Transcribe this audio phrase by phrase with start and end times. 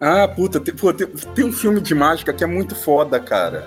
[0.00, 3.66] Ah, puta, tem, pô, tem, tem um filme de mágica que é muito foda, cara.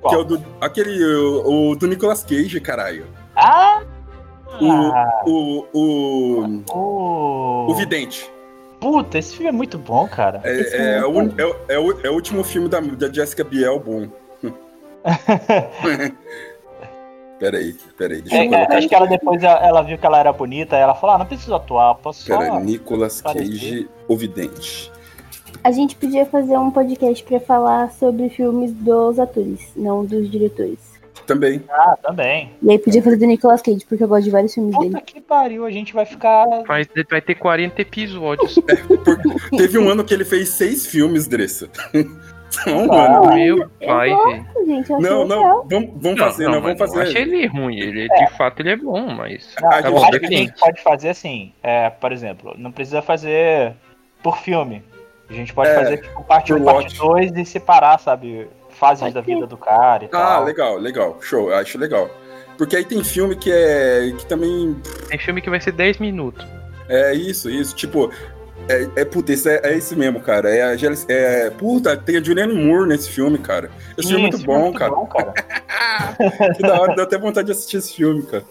[0.00, 0.10] Qual?
[0.12, 0.44] Que é o do.
[0.60, 1.04] Aquele.
[1.04, 3.06] O, o do Nicolas Cage, caralho.
[3.36, 3.82] Ah!
[4.60, 5.30] O.
[5.30, 5.66] O.
[5.72, 6.62] O.
[6.72, 7.70] o...
[7.70, 8.30] O Vidente.
[8.80, 10.40] Puta, esse filme é muito bom, cara.
[10.44, 13.12] É, é, é o, muito é, o- é o, é o último filme da, da
[13.12, 14.08] Jessica Biel bom.
[17.38, 18.76] Peraí, peraí, deixa É, eu colocar.
[18.76, 21.24] acho que ela depois ela, viu que ela era bonita, aí ela falou: ah, não
[21.26, 22.36] preciso atuar, posso só.
[22.38, 23.22] Peraí, Nicolas.
[23.22, 24.92] Cage, o Vidente.
[25.62, 30.78] A gente podia fazer um podcast pra falar sobre filmes dos atores, não dos diretores.
[31.26, 31.62] Também.
[31.70, 32.50] Ah, também.
[32.62, 35.00] E aí podia fazer do Nicolas Cage, porque eu gosto de vários filmes Puta dele.
[35.02, 36.44] que pariu, a gente vai ficar.
[36.66, 38.56] Vai, vai ter 40 episódios.
[39.56, 41.68] Teve um ano que ele fez seis filmes, Dressa.
[42.50, 43.34] Só um Ah, ano.
[43.34, 44.10] Meu eu pai,
[44.66, 47.02] gente, eu Não, não, vamos, vamos fazer, não, vamos mas não fazer.
[47.10, 47.78] achei ele ruim.
[47.78, 49.54] Ele, de fato, ele é bom, mas.
[49.60, 52.54] Não, Ah, tá eu bom, acho que a gente pode fazer assim, é, por exemplo,
[52.58, 53.74] não precisa fazer
[54.20, 54.82] por filme.
[55.30, 57.30] A gente pode É, fazer tipo, parte por 1, parte watch.
[57.30, 58.48] 2 e separar, sabe?
[58.70, 60.44] Fases da vida do cara e Ah, tal.
[60.44, 61.16] legal, legal.
[61.20, 62.10] Show, acho legal.
[62.58, 64.12] Porque aí tem filme que é.
[64.18, 64.76] que também.
[65.08, 66.44] Tem filme que vai ser 10 minutos.
[66.88, 67.74] É isso, isso.
[67.74, 68.10] Tipo.
[68.68, 70.50] É, é puta, esse é, é esse mesmo, cara.
[70.54, 70.76] É a
[71.08, 73.70] é, Puta, tem a Julianne Moore nesse filme, cara.
[73.96, 74.90] Esse filme é muito esse filme bom, cara.
[74.92, 75.32] bom, cara.
[76.56, 78.44] Que da hora, deu até vontade de assistir esse filme, cara.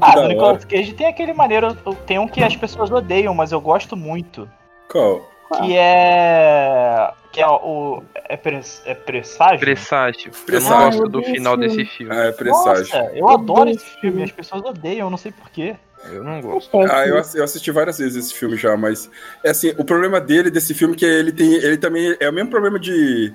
[0.00, 1.74] Ah, do Nicolas Cage tem aquele maneiro,
[2.06, 4.48] tem um que as pessoas odeiam, mas eu gosto muito.
[4.88, 5.30] Qual?
[5.56, 7.10] Que é.
[7.32, 8.02] Que é o.
[8.14, 9.60] É, pres, é presságio?
[9.60, 10.32] Presságio.
[10.46, 12.14] Eu não Ah, gosto eu do final esse desse filme.
[12.14, 12.82] Ah, é presságio.
[12.82, 14.22] Nossa, eu Eu adoro esse filme, filme.
[14.24, 15.76] as pessoas odeiam, eu não sei porquê.
[16.12, 16.70] Eu não gosto.
[16.80, 19.10] Ah, eu assisti várias vezes esse filme já, mas
[19.42, 21.54] é assim, o problema dele, desse filme, que ele tem.
[21.54, 23.34] Ele também é o mesmo problema de,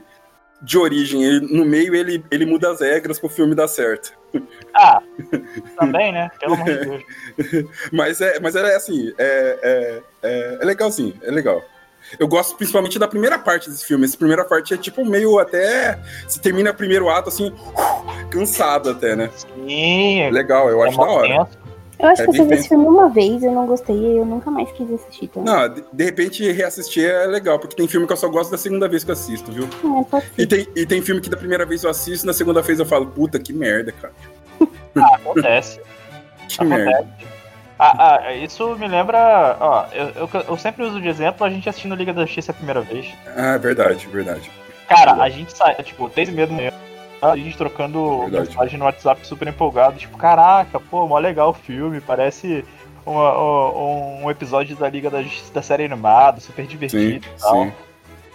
[0.64, 1.24] de origem.
[1.24, 4.14] Ele- no meio ele, ele muda as regras pro filme dar certo.
[4.76, 5.02] Ah,
[5.78, 6.32] também, né?
[6.40, 6.78] Pelo amor de
[7.46, 7.70] Deus.
[7.92, 11.64] Mas é, mas é assim, é, é, é, é legalzinho, é legal.
[12.20, 14.04] Eu gosto principalmente da primeira parte desse filme.
[14.06, 15.98] Essa primeira parte é tipo meio até.
[16.28, 17.54] Você termina o primeiro ato assim,
[18.30, 19.30] cansado até, né?
[19.36, 21.28] Sim, Legal, eu é acho da hora.
[21.30, 21.63] momento.
[22.04, 24.26] Eu acho É que eu vi esse filme uma vez, eu não gostei e eu
[24.26, 25.26] nunca mais quis assistir.
[25.26, 25.44] Então.
[25.44, 28.58] Não, de, de repente reassistir é legal, porque tem filme que eu só gosto da
[28.58, 29.64] segunda vez que eu assisto, viu?
[29.66, 30.48] É, pode E ser.
[30.48, 33.08] tem, e tem filme que da primeira vez eu assisto, na segunda vez eu falo,
[33.08, 34.14] puta, que merda, cara.
[34.96, 35.80] Ah, acontece.
[36.48, 36.92] Que merda.
[37.00, 37.28] acontece.
[37.80, 39.58] Ah, ah, isso me lembra.
[39.60, 42.56] Ó, eu, eu, eu sempre uso de exemplo a gente assistindo Liga da Justiça a
[42.56, 43.08] primeira vez.
[43.36, 44.52] Ah, verdade, verdade.
[44.88, 46.78] Cara, a gente sai, tipo, desde medo mesmo.
[47.32, 48.50] A gente trocando Verdade.
[48.50, 52.66] mensagem no WhatsApp super empolgado, tipo, caraca, pô, mó legal o filme, parece
[53.06, 57.40] uma- um, um episódio da Liga da Justiça da série animada, super Sim, divertido e
[57.42, 57.64] tal.
[57.66, 57.72] sim.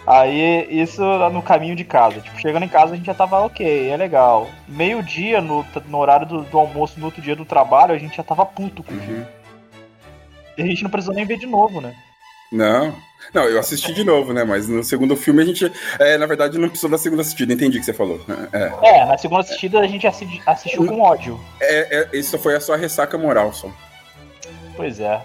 [0.07, 2.19] Aí, isso no caminho de casa.
[2.19, 4.47] Tipo, chegando em casa a gente já tava ok, é legal.
[4.67, 8.23] Meio-dia, no, no horário do, do almoço, no outro dia do trabalho, a gente já
[8.23, 9.19] tava puto com o filme.
[9.19, 9.25] Uhum.
[10.57, 11.93] E a gente não precisou nem ver de novo, né?
[12.51, 12.95] Não.
[13.33, 14.43] Não, eu assisti de novo, né?
[14.43, 15.71] Mas no segundo filme a gente.
[15.99, 18.19] É, na verdade, não precisou da segunda assistida, entendi o que você falou.
[18.51, 21.39] É, É, na segunda assistida a gente assi- assistiu com ódio.
[21.61, 23.69] é, é, isso foi a sua ressaca moral só.
[24.75, 25.21] Pois é.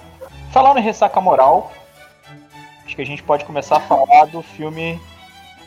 [0.52, 1.72] Falando em ressaca moral,
[2.84, 5.00] acho que a gente pode começar a falar do filme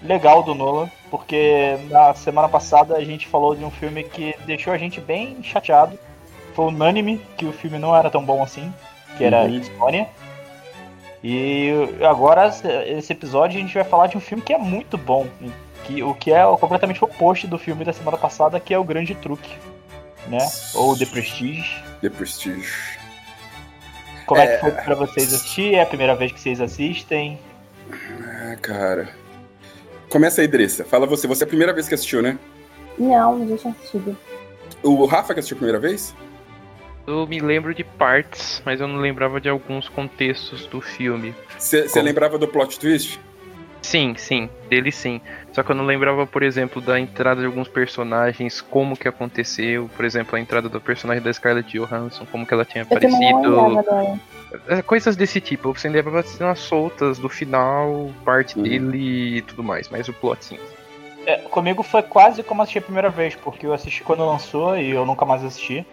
[0.04, 4.72] legal do Nolan, porque na semana passada a gente falou de um filme que deixou
[4.74, 5.98] a gente bem chateado.
[6.54, 8.72] Foi unânime que o filme não era tão bom assim,
[9.18, 9.50] que era Uhum.
[9.56, 10.08] Insônia.
[11.24, 11.72] E
[12.08, 12.48] agora,
[12.86, 15.28] esse episódio, a gente vai falar de um filme que é muito bom,
[15.86, 19.16] que, o que é completamente oposto do filme da semana passada, que é o Grande
[19.16, 19.50] Truque,
[20.28, 20.38] né?
[20.76, 21.84] Ou The Prestige.
[22.02, 22.98] The Prestige.
[24.26, 24.56] Como é, É.
[24.56, 25.74] que foi pra vocês assistir?
[25.76, 27.40] É a primeira vez que vocês assistem?
[27.92, 29.10] Ah, cara.
[30.10, 30.84] Começa aí, Dressa.
[30.86, 31.28] Fala você.
[31.28, 32.38] Você é a primeira vez que assistiu, né?
[32.98, 34.18] Não, eu já tinha assistido.
[34.84, 36.14] O Rafa que assistiu a primeira vez?
[37.08, 41.34] Eu me lembro de partes, mas eu não lembrava de alguns contextos do filme.
[41.58, 42.04] Você Como?
[42.04, 43.18] lembrava do plot twist?
[43.82, 45.22] Sim, sim, dele sim.
[45.54, 49.90] Só que eu não lembrava, por exemplo, da entrada de alguns personagens, como que aconteceu.
[49.96, 53.80] Por exemplo, a entrada do personagem da Scarlett Johansson, como que ela tinha Eu aparecido.
[54.68, 55.72] É, Coisas desse tipo.
[55.74, 58.64] Você lembrava cenas soltas do final, parte Uhum.
[58.64, 59.88] dele e tudo mais.
[59.88, 60.60] Mas o plot sim.
[61.26, 64.90] É, comigo foi quase como assistir a primeira vez, porque eu assisti quando lançou e
[64.92, 65.86] eu nunca mais assisti.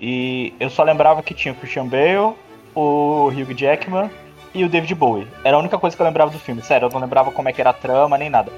[0.00, 2.34] E eu só lembrava que tinha o Christian Bale,
[2.74, 4.10] o Hugh Jackman
[4.54, 5.26] e o David Bowie.
[5.42, 6.62] Era a única coisa que eu lembrava do filme.
[6.62, 8.52] Sério, eu não lembrava como é que era a trama, nem nada.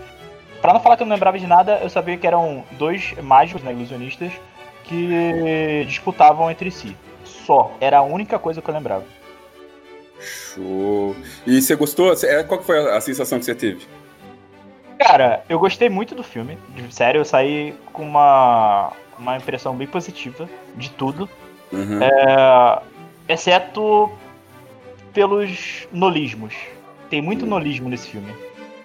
[0.60, 3.62] Pra não falar que eu não lembrava de nada, eu sabia que eram dois mágicos,
[3.62, 4.32] né, ilusionistas,
[4.84, 6.96] que disputavam entre si.
[7.24, 7.70] Só.
[7.80, 9.04] Era a única coisa que eu lembrava.
[10.20, 11.14] Show.
[11.46, 12.12] E você gostou?
[12.24, 13.86] É, Qual foi a sensação que você teve?
[14.98, 16.58] Cara, eu gostei muito do filme.
[16.90, 21.28] Sério, eu saí com uma, uma impressão bem positiva de tudo.
[21.72, 22.02] Uhum.
[22.02, 22.80] É,
[23.28, 24.10] exceto
[25.12, 26.54] pelos nolismos.
[27.10, 28.32] tem muito nolismo nesse filme.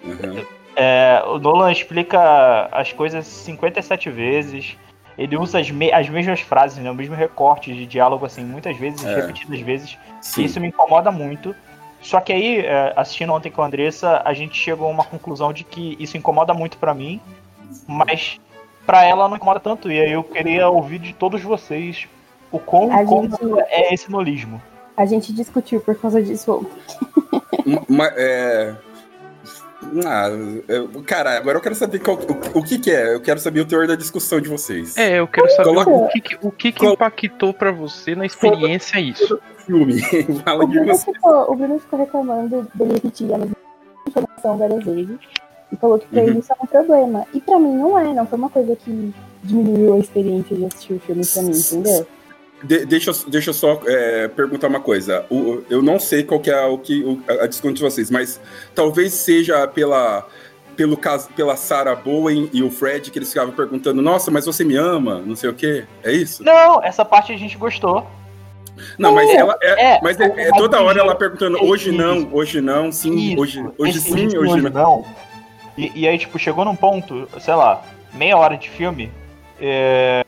[0.02, 0.44] Uhum.
[0.76, 4.76] É, o Nolan explica as coisas 57 vezes.
[5.16, 8.76] Ele usa as, me as mesmas frases, né, o mesmo recorte de diálogo, assim, muitas
[8.76, 9.14] vezes, É.
[9.14, 9.96] repetidas vezes.
[10.36, 11.54] E isso me incomoda muito.
[12.00, 15.52] Só que aí, é, assistindo ontem com a Andressa, a gente chegou a uma conclusão
[15.52, 17.20] de que isso incomoda muito pra mim,
[17.86, 18.40] mas
[18.86, 19.90] pra ela não incomoda tanto.
[19.90, 22.06] E aí eu queria ouvir de todos vocês
[22.52, 23.36] o quão gente-
[23.68, 24.60] é esse nolismo.
[24.96, 27.82] A gente discutiu por causa disso ontem.
[27.88, 28.74] Ma- é...
[30.06, 30.28] Ah,
[30.66, 33.14] eu- cara, agora eu quero saber qual- o, o que, que é.
[33.14, 34.96] Eu quero saber o teor da discussão de vocês.
[34.96, 38.14] É, eu quero saber Coloca- o que, que- o que, que Colo- impactou pra você
[38.14, 39.38] na experiência isso.
[39.58, 40.00] Filme.
[40.44, 41.12] Fala O de Bruno, você.
[41.12, 43.56] ficou, o Bruno ficou reclamando dele repetir a mesma
[44.08, 45.18] informação várias vezes.
[45.72, 46.28] E falou que pra Uhum.
[46.28, 47.26] ele isso é um problema.
[47.34, 49.12] E pra mim não é, não foi uma coisa que
[49.42, 52.06] diminuiu a experiência de assistir o filme pra mim, entendeu?
[52.62, 55.26] De- deixa, eu- deixa eu só é, perguntar uma coisa.
[55.30, 58.10] O- eu não sei qual que é o que, o- a, a discussão de vocês,
[58.10, 58.40] mas
[58.74, 60.26] talvez seja pela,
[60.76, 64.64] pelo caso, pela Sarah Bowen e o Fred que eles ficavam perguntando: Nossa, mas você
[64.64, 65.20] me ama?
[65.26, 65.84] Não sei o quê.
[66.02, 66.42] É isso?
[66.42, 68.06] Não, essa parte a gente gostou.
[68.98, 71.62] Não, mas ela é, É, mas é, é mas toda hora ela perguntando.
[71.62, 74.70] Hoje não, hoje não, sim, Isso, hoje, hoje sim, hoje hoje não.
[74.70, 75.04] não.
[75.76, 77.82] E, e aí, tipo, chegou num ponto, sei lá,
[78.12, 79.10] meia hora de filme,
[79.60, 80.24] é,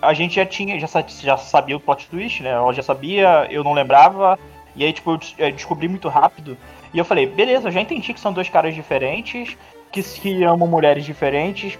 [0.00, 2.54] a gente já tinha, já, já sabia o plot twist, né?
[2.54, 4.38] Eu já sabia, eu não lembrava,
[4.74, 6.56] e aí, tipo, eu eu descobri muito rápido.
[6.92, 9.56] E eu falei, beleza, eu já entendi que são dois caras diferentes,
[9.92, 11.78] que se amam mulheres diferentes.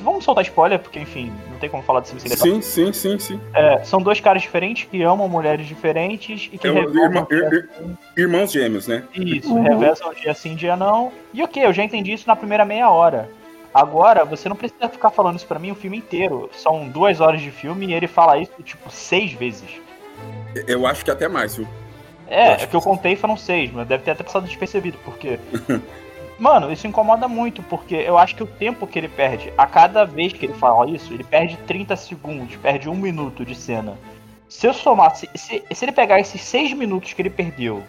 [0.00, 3.18] Vamos soltar spoiler, porque, enfim, não tem como falar desse filme sem Sim, sim, sim,
[3.18, 3.40] sim.
[3.54, 7.52] é, São dois caras diferentes que amam mulheres diferentes e que É irmã- que- ir-
[7.52, 7.68] ir-
[8.22, 9.04] irmãos gêmeos, né?
[9.14, 9.62] isso, Uhum.
[9.62, 11.12] reversam dia sim, dia não.
[11.32, 13.30] E ok, eu já entendi isso na primeira meia hora.
[13.72, 16.48] Agora, você não precisa ficar falando isso pra mim o filme inteiro.
[16.52, 19.68] São duas horas de filme e ele fala isso, tipo, seis vezes.
[20.68, 21.66] Eu acho que até mais, viu?
[22.28, 25.38] É, Acho é que eu contei foram seis, mas deve ter até passado despercebido, porque.
[26.38, 30.04] Mano, isso incomoda muito, porque eu acho que o tempo que ele perde, a cada
[30.04, 33.96] vez que ele fala isso, ele perde 30 segundos, perde um minuto de cena.
[34.48, 37.82] Se eu somar, se, se, se ele pegar esses seis minutos que ele perdeu,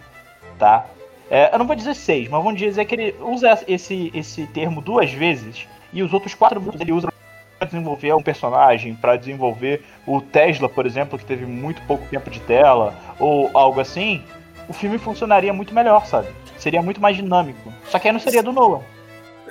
[0.59, 0.85] tá?
[1.29, 4.79] É, eu não vou dizer seis, mas vamos dizer que ele usa esse, esse termo
[4.79, 7.11] duas vezes, e os outros quatro minutos ele usa
[7.57, 12.29] pra desenvolver um personagem, pra desenvolver o Tesla, por exemplo, que teve muito pouco tempo
[12.29, 14.23] de tela, ou algo assim,
[14.69, 16.27] o filme funcionaria muito melhor, sabe?
[16.57, 17.71] Seria muito mais dinâmico.
[17.89, 18.81] Só que aí não seria do Nolan.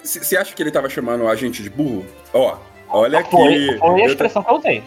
[0.03, 2.05] Você acha que ele tava chamando a gente de burro?
[2.33, 2.57] Ó,
[2.89, 3.31] olha aqui.
[3.31, 4.83] Foi, foi a expressão que eu usei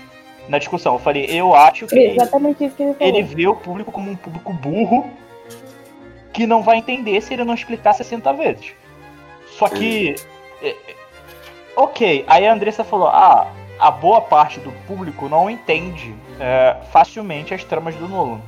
[0.48, 0.94] na discussão.
[0.94, 3.14] Eu falei, eu acho que É exatamente isso que ele falou.
[3.14, 5.10] ele vê o público como um público burro
[6.34, 8.74] que não vai entender se ele não explicar 60 vezes.
[9.58, 10.16] Só que.
[10.62, 10.76] é, é,
[11.76, 13.48] ok, aí a Andressa falou: ah,
[13.80, 18.42] a boa parte do público não entende é, facilmente as tramas do Nolan.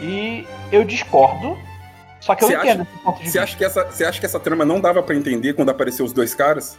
[0.00, 1.56] E eu discordo,
[2.24, 3.42] só que eu Você entendo acha- esse ponto de Você vista.
[3.42, 6.12] acha, que essa, você acha que essa trama não dava pra entender quando apareceu os
[6.12, 6.78] dois caras?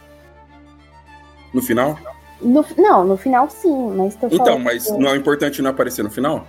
[1.54, 1.96] No final?
[2.40, 6.02] No- não, no final sim, mas tô Então, mas que- não é importante não aparecer
[6.02, 6.46] no final?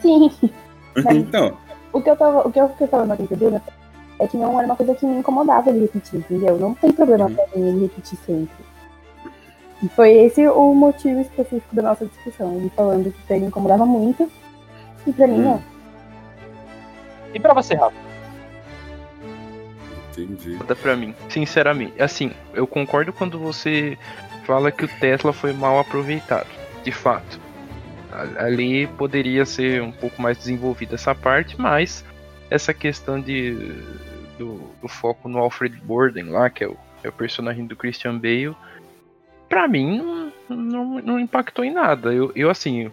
[0.00, 0.30] Sim.
[1.10, 1.56] então,
[1.92, 3.60] O que eu tava, o que eu fiquei falando o Bruno
[4.20, 6.56] é que não era uma coisa que me incomodava ele repetir, entendeu?
[6.58, 7.34] Não tem problema Uhum.
[7.34, 8.64] pra mim ele repetir sempre.
[9.82, 12.56] E foi esse o motivo específico da nossa discussão.
[12.56, 14.30] Ele falando que pra ele incomodava muito
[15.06, 15.42] e pra mim Hum.
[15.44, 15.62] não.
[17.34, 17.94] E pra você, Rafa?
[20.22, 20.56] Entendi.
[20.56, 22.00] Nada pra mim, sinceramente.
[22.00, 23.98] Assim, eu concordo quando você
[24.44, 26.48] fala que o Tesla foi mal aproveitado,
[26.82, 27.40] de fato.
[28.38, 32.04] Ali poderia ser um pouco mais desenvolvida essa parte, mas
[32.48, 33.56] essa questão de
[34.38, 38.18] do, do foco no Alfred Borden lá, que é o, é o personagem do Christian
[38.18, 38.54] Bale,
[39.48, 42.12] pra mim não, não, não impactou em nada.
[42.12, 42.90] Eu, eu assim,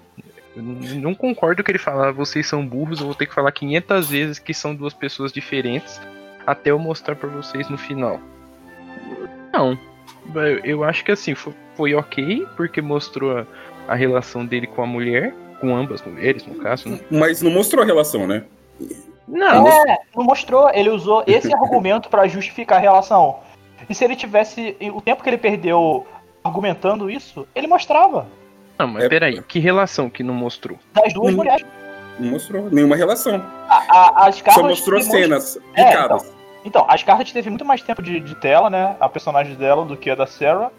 [0.56, 4.10] eu não concordo que ele fala, vocês são burros, eu vou ter que falar 500
[4.10, 6.00] vezes que são duas pessoas diferentes
[6.45, 8.19] até eu mostrar pra vocês no final.
[9.53, 9.77] Não.
[10.36, 13.45] Eu, eu acho que assim, foi, foi ok, porque mostrou a,
[13.88, 17.00] a relação dele com a mulher, com ambas mulheres, no caso, né?
[17.10, 18.43] Mas não mostrou a relação, né?
[19.27, 20.69] Não, É, não mostrou.
[20.74, 23.39] Ele usou esse argumento pra justificar a relação.
[23.89, 24.75] E se ele tivesse.
[24.93, 26.05] O tempo que ele perdeu
[26.43, 28.27] argumentando isso, ele mostrava.
[28.77, 30.77] não, mas É- peraí, que relação que não mostrou?
[30.93, 31.38] Das duas Hum.
[31.38, 31.65] mulheres.
[32.20, 33.41] Não mostrou nenhuma relação.
[33.70, 33.75] A,
[34.24, 36.32] a, as Só Scarlett mostrou cenas É, picadas.
[36.63, 38.96] Então, a Scarlett teve muito mais tempo de, de tela, né?
[39.00, 40.70] A personagem dela do que a da Sarah.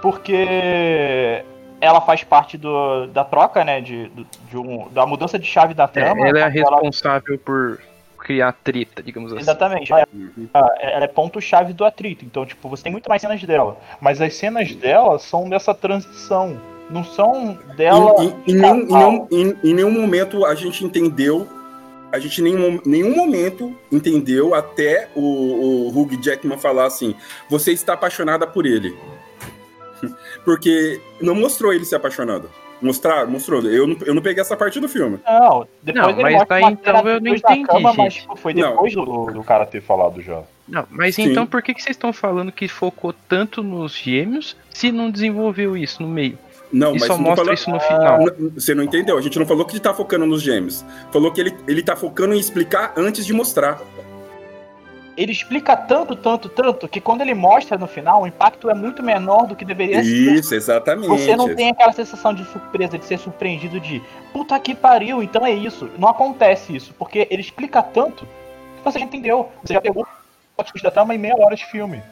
[0.00, 1.44] Porque
[1.80, 3.80] ela faz parte do, da troca, né?
[3.80, 6.26] De, do- de um, da mudança de chave da É, trama.
[6.28, 7.78] ela é a Ela- responsável por
[8.18, 9.40] criar treta, digamos assim.
[9.42, 9.92] Exatamente.
[9.92, 10.48] Ela, Uhum.
[10.80, 12.24] ela é ponto-chave do atrito.
[12.24, 13.76] Então, tipo, você tem muito mais cenas dela.
[14.00, 16.60] Mas as cenas dela são dessa transição.
[16.92, 18.14] Não são dela.
[18.22, 21.48] Em, em- em nenhum, em nenhum- em- em nenhum momento a gente entendeu
[22.12, 27.14] a gente em nenhum, nenhum momento entendeu até o, o Hugh Jackman falar assim:
[27.48, 28.94] você está apaixonada por ele.
[30.44, 32.50] Porque não mostrou ele se apaixonando.
[32.80, 33.62] Mostrar, mostrou.
[33.62, 35.20] Eu não, eu não peguei essa parte do filme.
[35.24, 38.92] Não, depois Não, ele mas uma então eu não entendi, cama, mas tipo, foi depois
[38.92, 40.42] do, do cara ter falado já.
[40.68, 41.30] Não, mas Sim.
[41.30, 45.76] então por que, que vocês estão falando que focou tanto nos gêmeos se não desenvolveu
[45.76, 46.36] isso no meio?
[46.72, 48.18] Não, e mas só não mostra falou- isso no final.
[48.18, 49.18] Não, Você não entendeu?
[49.18, 50.84] A gente não falou que ele tá focando nos gêmeos.
[51.12, 53.80] Falou que ele, ele tá focando em explicar antes de mostrar.
[55.14, 59.02] Ele explica tanto, tanto, tanto, que quando ele mostra no final, o impacto é muito
[59.02, 60.08] menor do que deveria ser.
[60.10, 61.08] Isso, exatamente.
[61.08, 64.02] Você não tem aquela sensação de surpresa, de ser surpreendido de
[64.32, 65.90] puta que pariu, então é isso.
[65.98, 69.50] Não acontece isso, porque ele explica tanto que você já entendeu.
[69.62, 70.06] Você já pegou
[70.56, 72.02] o da trama em meia hora de filme.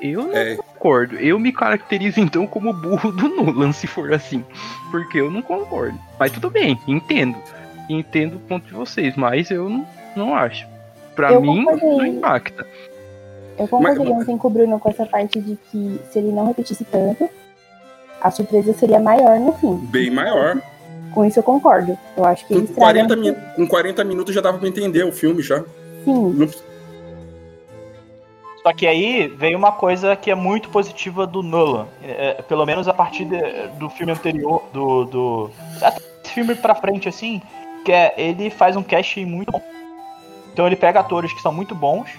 [0.00, 0.58] Eu não É.
[0.80, 1.16] concordo.
[1.16, 4.42] Eu me caracterizo então como burro do Nolan, se for assim.
[4.90, 5.98] Porque eu não concordo.
[6.18, 7.36] Mas tudo bem, entendo.
[7.88, 10.66] Entendo o ponto de vocês, mas eu não, não acho.
[11.14, 11.88] Pra Eu mim, concordei.
[11.98, 12.66] não impacta.
[13.58, 16.46] Eu concordaria Mas- ontem com o Bruno com essa parte de que se ele não
[16.46, 17.28] repetisse tanto,
[18.22, 19.76] a surpresa seria maior no fim.
[19.90, 20.60] Bem maior.
[21.12, 21.98] Com isso eu concordo.
[22.16, 23.36] Eu acho que Com ele estraga 40, muito.
[23.38, 25.58] min- com 40 minutos já dava pra entender o filme já.
[26.04, 26.48] Sim, Não-
[28.70, 31.88] Só que aí veio uma coisa que é muito positiva do Nolan.
[32.04, 35.04] É, é, pelo menos a partir de- do filme anterior, do.
[35.06, 35.50] do
[35.82, 37.42] até esse filme pra frente, assim,
[37.84, 39.60] que é ele faz um casting muito bom.
[40.52, 42.10] Então ele pega atores que são muito bons.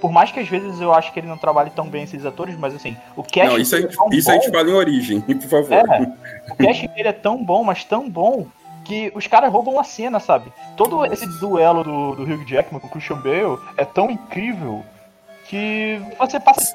[0.00, 2.58] Por mais que às vezes eu acho que ele não trabalhe tão bem esses atores,
[2.58, 4.58] mas assim, o casting Não, isso, a dele gente, é tão isso a gente bom,
[4.58, 5.72] fala em origem, por favor.
[5.72, 6.52] É.
[6.52, 8.46] o casting dele é tão bom, mas tão bom,
[8.84, 10.52] que os caras roubam a cena, sabe?
[10.76, 14.82] Todo esse duelo do, do Hugh Jackman com o Christian Bale é tão incrível
[15.52, 16.74] que você passa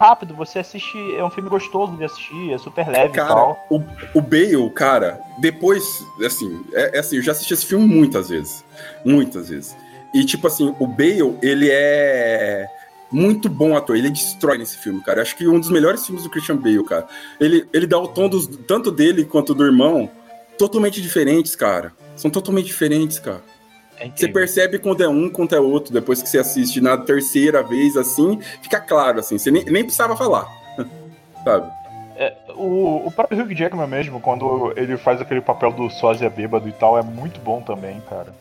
[0.00, 3.66] rápido, você assiste, é um filme gostoso de assistir, é super leve e Cara, tal.
[3.70, 3.76] o,
[4.14, 5.84] o Bale, cara, depois,
[6.24, 8.64] assim, é, é assim, eu já assisti esse filme muitas vezes.
[9.04, 9.76] Muitas vezes.
[10.14, 12.66] E, tipo assim, o Bale, ele é
[13.12, 15.20] muito bom ator, ele destrói nesse filme, cara.
[15.20, 17.06] Acho que um dos melhores filmes do Christian Bale, cara.
[17.38, 20.10] Ele, ele dá o tom dos, tanto dele quanto do irmão
[20.58, 21.92] totalmente diferentes, cara.
[22.16, 23.42] São totalmente diferentes, cara.
[23.98, 27.62] É Você percebe quando é um, quando é outro, depois que você assiste na terceira
[27.62, 30.46] vez, assim, fica claro, assim, você nem, nem precisava falar.
[31.44, 31.70] Sabe?
[32.56, 36.72] O, o próprio Hugh Jackman mesmo, quando ele faz aquele papel do sósia bêbado e
[36.72, 38.32] tal, é muito bom também, cara.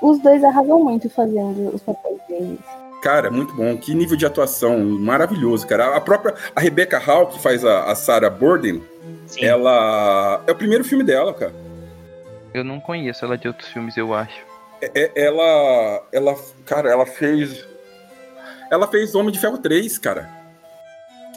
[0.00, 2.60] os dois arrasam muito fazendo os papéis deles.
[3.02, 3.76] Cara, muito bom.
[3.76, 5.96] Que nível de atuação maravilhoso, cara.
[5.96, 8.82] A própria a Rebecca Hall, que faz a, a Sarah Borden,
[9.26, 9.44] Sim.
[9.44, 10.42] ela.
[10.46, 11.54] É o primeiro filme dela, cara.
[12.54, 14.44] Eu não conheço ela de outros filmes, eu acho.
[14.80, 16.02] É- é- ela.
[16.12, 16.34] Ela.
[16.64, 17.66] Cara, ela fez.
[18.70, 20.28] Ela fez Homem de Ferro 3, cara.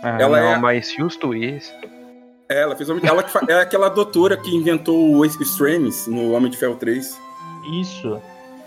[0.01, 1.74] Ah, Ela não, é- mas justo esse.
[2.50, 3.05] É, Ela fez Homem.
[3.05, 7.17] Ela que fa- é aquela doutora que inventou o Extremes no Homem de Ferro 3.
[7.79, 8.19] Isso.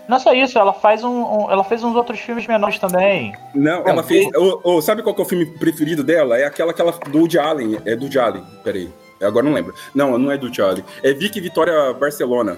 [0.07, 3.33] Não só isso, ela faz um, um- ela fez uns outros filmes menores também.
[3.55, 4.27] Não, ela fez.
[4.35, 6.37] ô, ô, sabe qual que é o filme preferido dela?
[6.37, 6.91] É aquela que ela.
[6.91, 7.79] Do Woody Allen.
[7.85, 8.43] É do Woody Allen.
[8.63, 8.89] Peraí.
[9.21, 9.73] Agora não lembro.
[9.95, 10.85] Não, não é do Woody Allen.
[11.01, 12.57] É Vicky Vitória Barcelona.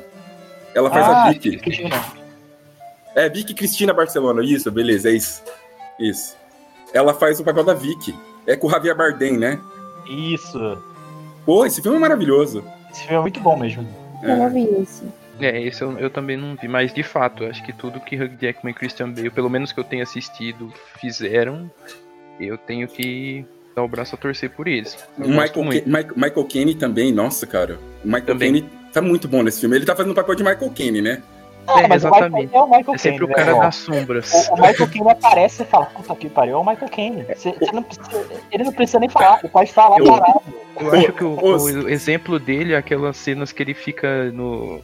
[0.75, 1.57] Ela faz a ah, Vicky.
[1.57, 2.05] Cristina.
[3.15, 5.41] É, Vicky Cristina Barcelona, isso, beleza, é isso.
[5.97, 6.35] Isso.
[6.93, 8.13] Ela faz o papel da Vicky.
[8.45, 9.59] É com o Javier Bardem, né?
[10.07, 10.77] Isso.
[11.45, 12.63] Pô, esse filme é maravilhoso.
[12.91, 13.87] Esse filme é muito bom mesmo.
[14.21, 15.03] Eu não vi esse.
[15.39, 18.37] É, esse eu, eu também não vi, mas de fato, acho que tudo que Hugh
[18.39, 21.69] Jackman e Christian Bale, pelo menos que eu tenha assistido, fizeram,
[22.39, 24.97] eu tenho que dar o braço a torcer por eles.
[25.17, 25.69] Michael.
[25.69, 27.77] Ke- Michael, Michael Caine também, nossa, cara.
[28.03, 28.53] O Michael Também.
[28.53, 29.75] Caine tá muito bom nesse filme.
[29.75, 31.21] Ele tá fazendo o papel de Michael Caine, né?
[31.67, 32.45] Ah, É, mas o exatamente.
[32.45, 33.65] Michael é o Michael É sempre o Caine, cara né?
[33.65, 34.33] das sombras.
[34.33, 37.25] O, o Michael Caine aparece e fala, puta que pariu, é o Michael Caine.
[38.51, 40.41] Ele não precisa nem falar, ele pode falar Eu- parado.
[40.79, 44.81] Eu acho que o, o exemplo dele é aquelas cenas que ele fica no,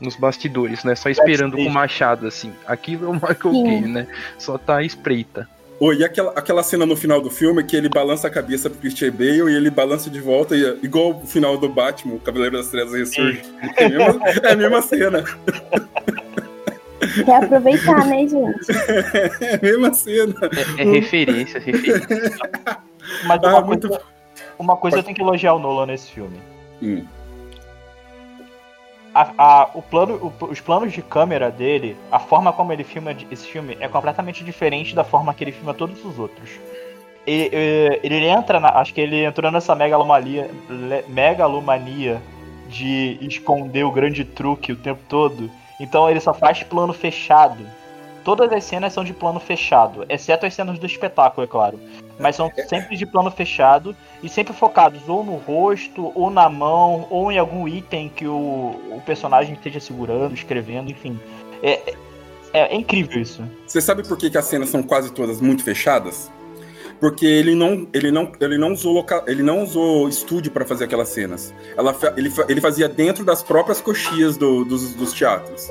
[0.00, 0.94] nos bastidores, né?
[0.94, 2.52] Só esperando com o machado, assim.
[2.66, 3.64] Aquilo é o Michael Sim.
[3.64, 4.06] Caine, né?
[4.38, 5.46] Só tá à espreita.
[5.80, 8.78] Ô, e aquela, aquela cena no final do filme que ele balança a cabeça pro
[8.78, 12.56] Christian Bale e ele balança de volta, e, igual o final do Batman, o Cavaleiro
[12.56, 13.42] das Trevas ressurge.
[13.76, 15.24] É a mesma, é a mesma cena.
[17.24, 18.66] Quer aproveitar, né, gente?
[19.42, 20.34] É a mesma cena.
[20.78, 22.06] É, é referência, referência.
[23.26, 24.02] Mas Ah, uma, muito- coisa,
[24.58, 26.38] uma coisa eu tenho que elogiar o Nolan nesse filme.
[26.82, 27.04] Hum.
[29.14, 33.14] A- a- o plano, o- os planos de câmera dele, a forma como ele filma
[33.30, 36.50] esse filme é completamente diferente da forma que ele filma todos os outros.
[37.26, 37.48] Ele,
[38.02, 42.20] ele entra, na- acho que ele entrou nessa megalomania, le- megalomania
[42.68, 45.50] de esconder o grande truque o tempo todo.
[45.80, 47.64] Então ele só faz plano fechado.
[48.24, 51.78] Todas as cenas são de plano fechado, exceto as cenas do espetáculo, é claro.
[52.18, 57.06] Mas são sempre de plano fechado e sempre focados ou no rosto, ou na mão,
[57.10, 58.32] ou em algum item que o,
[58.90, 61.20] o personagem esteja segurando, escrevendo, enfim.
[61.62, 61.94] É,
[62.52, 63.44] é, é incrível isso.
[63.66, 66.30] Você sabe por que, que as cenas são quase todas muito fechadas?
[67.00, 70.84] porque ele não, ele não, ele não usou loca, ele não usou estúdio para fazer
[70.84, 71.52] aquelas cenas.
[71.76, 75.70] Ela, ele, ele fazia dentro das próprias coxias do, dos, dos teatros.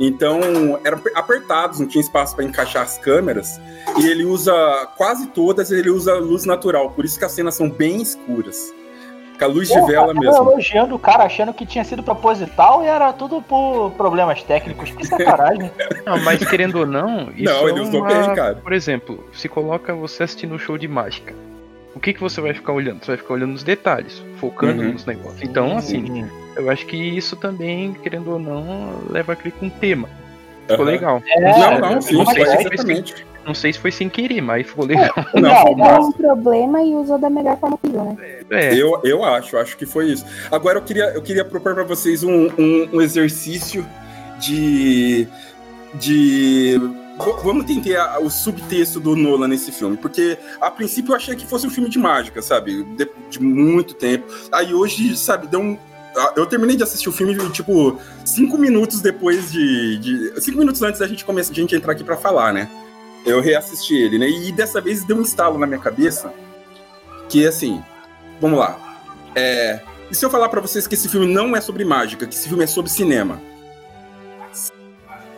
[0.00, 0.40] Então,
[0.82, 3.60] eram apertados, não tinha espaço para encaixar as câmeras.
[3.98, 4.54] E ele usa,
[4.96, 6.90] quase todas, ele usa luz natural.
[6.90, 8.72] Por isso que as cenas são bem escuras.
[9.38, 10.50] Com a luz Porra, de vela mesmo.
[10.50, 14.90] elogiando o cara, achando que tinha sido proposital e era tudo por problemas técnicos.
[14.90, 15.70] Que sacanagem.
[16.04, 18.08] não, mas querendo ou não, isso não, ele é usou uma...
[18.08, 18.54] bem, cara.
[18.56, 21.34] Por exemplo, se coloca você assistindo um show de mágica.
[21.94, 23.00] O que, que você vai ficar olhando?
[23.00, 24.92] Você vai ficar olhando nos detalhes, focando uhum.
[24.92, 25.42] nos negócios.
[25.42, 26.28] Então, assim, uhum.
[26.56, 30.08] eu acho que isso também, querendo ou não, leva a crer com um tema.
[30.68, 30.90] Ficou uhum.
[30.90, 31.22] legal.
[31.26, 33.04] É, não, não, sim, não sei, se foi,
[33.44, 35.12] não sei se foi sem querer, mas ficou legal.
[35.34, 38.16] É, não, não, um problema e usou da melhor forma possível, né?
[38.50, 38.74] É.
[38.74, 40.24] Eu, eu acho, acho que foi isso.
[40.50, 43.84] Agora eu queria, eu queria propor para vocês um, um, um exercício
[44.38, 45.26] de.
[45.94, 46.80] de
[47.42, 51.66] vamos entender o subtexto do Nolan nesse filme, porque a princípio eu achei que fosse
[51.66, 52.82] um filme de mágica, sabe?
[52.82, 54.26] De, de muito tempo.
[54.50, 55.78] Aí hoje, sabe, deu um.
[56.34, 59.98] Eu terminei de assistir o filme, tipo, cinco minutos depois de.
[59.98, 62.68] de cinco minutos antes da gente começar, gente entrar aqui para falar, né?
[63.24, 64.28] Eu reassisti ele, né?
[64.28, 66.32] E dessa vez deu um estalo na minha cabeça
[67.28, 67.82] que, assim,
[68.40, 68.78] vamos lá.
[69.34, 72.34] É, e se eu falar para vocês que esse filme não é sobre mágica, que
[72.34, 73.40] esse filme é sobre cinema?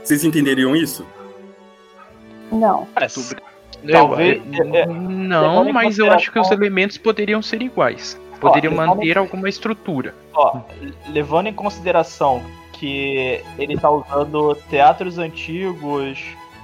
[0.03, 1.07] Vocês entenderiam isso?
[2.53, 2.87] Não.
[2.97, 3.07] É.
[3.91, 4.43] Talvez.
[4.53, 8.21] É, é, não, mas eu acho que os elementos poderiam ser iguais.
[8.41, 9.19] Poderiam ó, manter em...
[9.19, 10.15] alguma estrutura.
[10.35, 10.61] Ó,
[11.09, 12.43] levando em consideração
[12.73, 16.19] que ele tá usando teatros antigos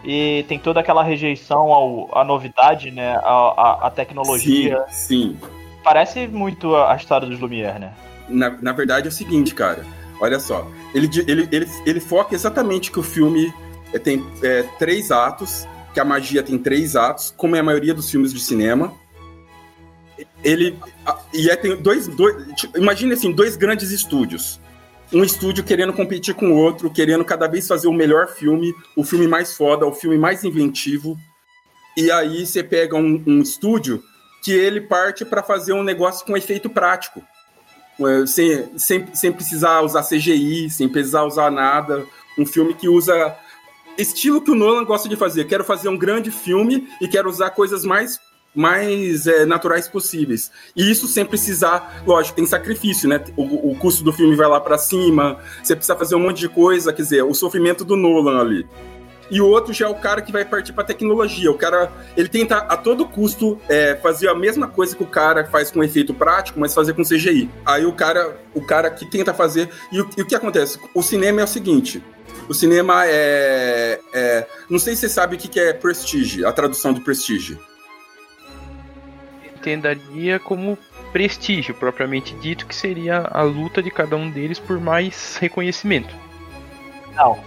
[0.05, 3.17] e tem toda aquela rejeição ao, à novidade, né?
[3.17, 4.85] A, a, a tecnologia.
[4.89, 5.49] Sim, sim.
[5.83, 7.93] Parece muito a história dos Lumière, né?
[8.29, 9.85] Na, na verdade é o seguinte, cara.
[10.21, 10.67] Olha só.
[10.95, 13.53] Ele, ele, ele, ele foca exatamente que o filme
[13.93, 17.95] é, tem é, três atos, que a magia tem três atos, como é a maioria
[17.95, 18.95] dos filmes de cinema.
[20.43, 20.79] Ele.
[21.33, 22.07] E é, tem dois.
[22.09, 24.61] dois tipo, imagine assim, dois grandes estúdios.
[25.13, 29.03] Um estúdio querendo competir com o outro, querendo cada vez fazer o melhor filme, o
[29.03, 31.17] filme mais foda, o filme mais inventivo.
[31.97, 34.03] E aí você pega um, um estúdio
[34.43, 37.23] que ele parte para fazer um negócio com efeito prático.
[38.01, 42.07] É, sem, sem, sem precisar usar CGI, sem precisar usar nada.
[42.39, 43.37] Um filme que usa
[43.99, 45.45] estilo que o Nolan gosta de fazer.
[45.45, 48.21] Quero fazer um grande filme e quero usar coisas mais
[48.55, 50.51] mais é, naturais possíveis.
[50.75, 53.23] E isso sem precisar, lógico, tem sacrifício, né?
[53.37, 56.49] O, o custo do filme vai lá para cima, você precisa fazer um monte de
[56.49, 58.67] coisa, quer dizer, o sofrimento do Nolan ali.
[59.31, 61.51] E o outro já é o cara que vai partir para tecnologia.
[61.51, 65.45] O cara, ele tenta a todo custo é, fazer a mesma coisa que o cara
[65.45, 67.51] faz com efeito prático, mas fazer com CGI.
[67.65, 69.69] Aí o cara, o cara que tenta fazer.
[69.93, 70.81] E o, e o que acontece?
[70.95, 72.03] O cinema é o seguinte:
[72.49, 76.93] o cinema é, é, Não sei se você sabe o que é prestige, a tradução
[76.93, 77.59] de prestige.
[79.55, 80.79] Entenderia como
[81.13, 86.15] prestígio, propriamente dito, que seria a luta de cada um deles por mais reconhecimento.
[87.15, 87.39] Não.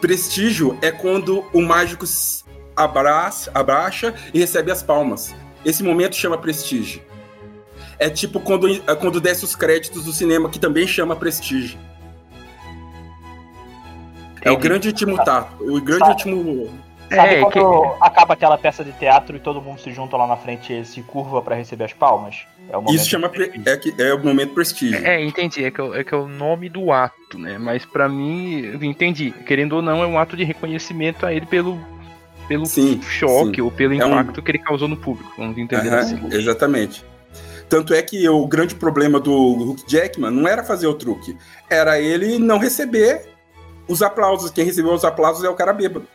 [0.00, 2.06] Prestígio é quando o mágico
[2.74, 5.34] abraça, abraça e recebe as palmas.
[5.64, 7.02] Esse momento chama prestígio.
[7.98, 11.78] É tipo quando, é quando desce os créditos do cinema, que também chama prestígio.
[14.42, 15.62] É o grande último tato.
[15.62, 16.70] O grande Sabe, último.
[17.08, 17.96] Sabe é, quando que...
[18.00, 21.02] acaba aquela peça de teatro e todo mundo se junta lá na frente e se
[21.02, 22.46] curva para receber as palmas?
[22.70, 23.50] É o Isso chama pre...
[23.66, 25.04] é, que, é o momento prestígio.
[25.04, 25.64] É, entendi.
[25.64, 27.58] É que, é, que é o nome do ato, né?
[27.58, 29.32] Mas para mim, entendi.
[29.44, 31.80] Querendo ou não, é um ato de reconhecimento a ele pelo,
[32.46, 33.60] pelo sim, choque sim.
[33.60, 34.44] ou pelo impacto é um...
[34.44, 35.32] que ele causou no público.
[35.36, 36.20] Vamos entender -huh, assim.
[36.30, 37.04] Exatamente.
[37.68, 41.36] Tanto é que o grande problema do Hugh Jackman não era fazer o truque,
[41.68, 43.22] era ele não receber
[43.90, 44.50] os aplausos.
[44.50, 46.06] Quem recebeu os aplausos é o cara bêbado.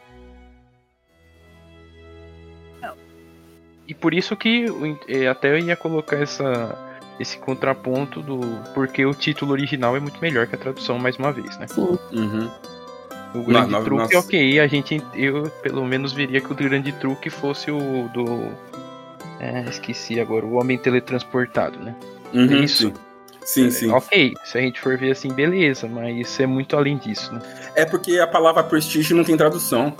[3.87, 4.65] E por isso que
[5.07, 6.75] é, até eu ia colocar essa,
[7.19, 8.39] esse contraponto do
[8.73, 11.67] porque o título original é muito melhor que a tradução mais uma vez, né?
[11.67, 11.99] Sim.
[12.11, 12.49] Uhum.
[13.35, 14.25] O grande não, truque, nossa.
[14.25, 18.49] ok, a gente eu pelo menos veria que o grande truque fosse o do
[19.39, 21.93] é, esqueci agora, o homem teletransportado, né?
[22.33, 22.87] Uhum, é isso.
[22.87, 22.93] Sim.
[23.45, 23.91] Sim, sim.
[23.91, 27.39] Ok, se a gente for ver assim, beleza, mas isso é muito além disso, né?
[27.75, 29.93] É porque a palavra prestígio não tem tradução.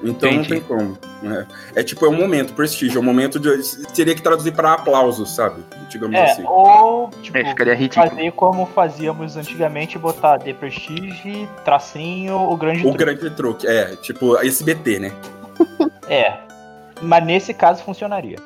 [0.00, 0.36] Então Entendi.
[0.36, 0.98] não tem como.
[1.22, 1.46] Né?
[1.74, 3.50] É tipo, é um momento, prestígio, é um momento de.
[3.94, 5.62] Teria que traduzir para aplausos, sabe?
[5.88, 6.44] Digamos é, assim.
[6.44, 7.54] Ou, tipo, é,
[7.88, 12.96] fazer como fazíamos antigamente, botar The Prestige, tracinho, o grande o truque.
[12.96, 15.12] O grande truque, é, tipo, SBT, né?
[16.08, 16.38] é.
[17.00, 18.38] Mas nesse caso funcionaria.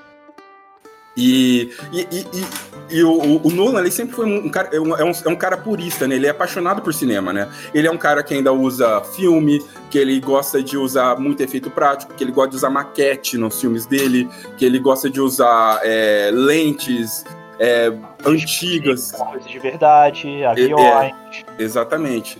[1.16, 5.28] E, e, e, e, o, o, Nolan, ele sempre foi um cara, é um, é
[5.28, 6.16] um cara purista, né?
[6.16, 7.48] Ele é apaixonado por cinema, né?
[7.72, 11.70] Ele é um cara que ainda usa filme, que ele gosta de usar muito efeito
[11.70, 15.80] prático, que ele gosta de usar maquete nos filmes dele, que ele gosta de usar
[15.82, 17.24] é, lentes
[17.58, 17.90] é,
[18.24, 19.12] antigas.
[19.12, 21.12] Coisas de verdade, aviões.
[21.58, 22.38] É, exatamente.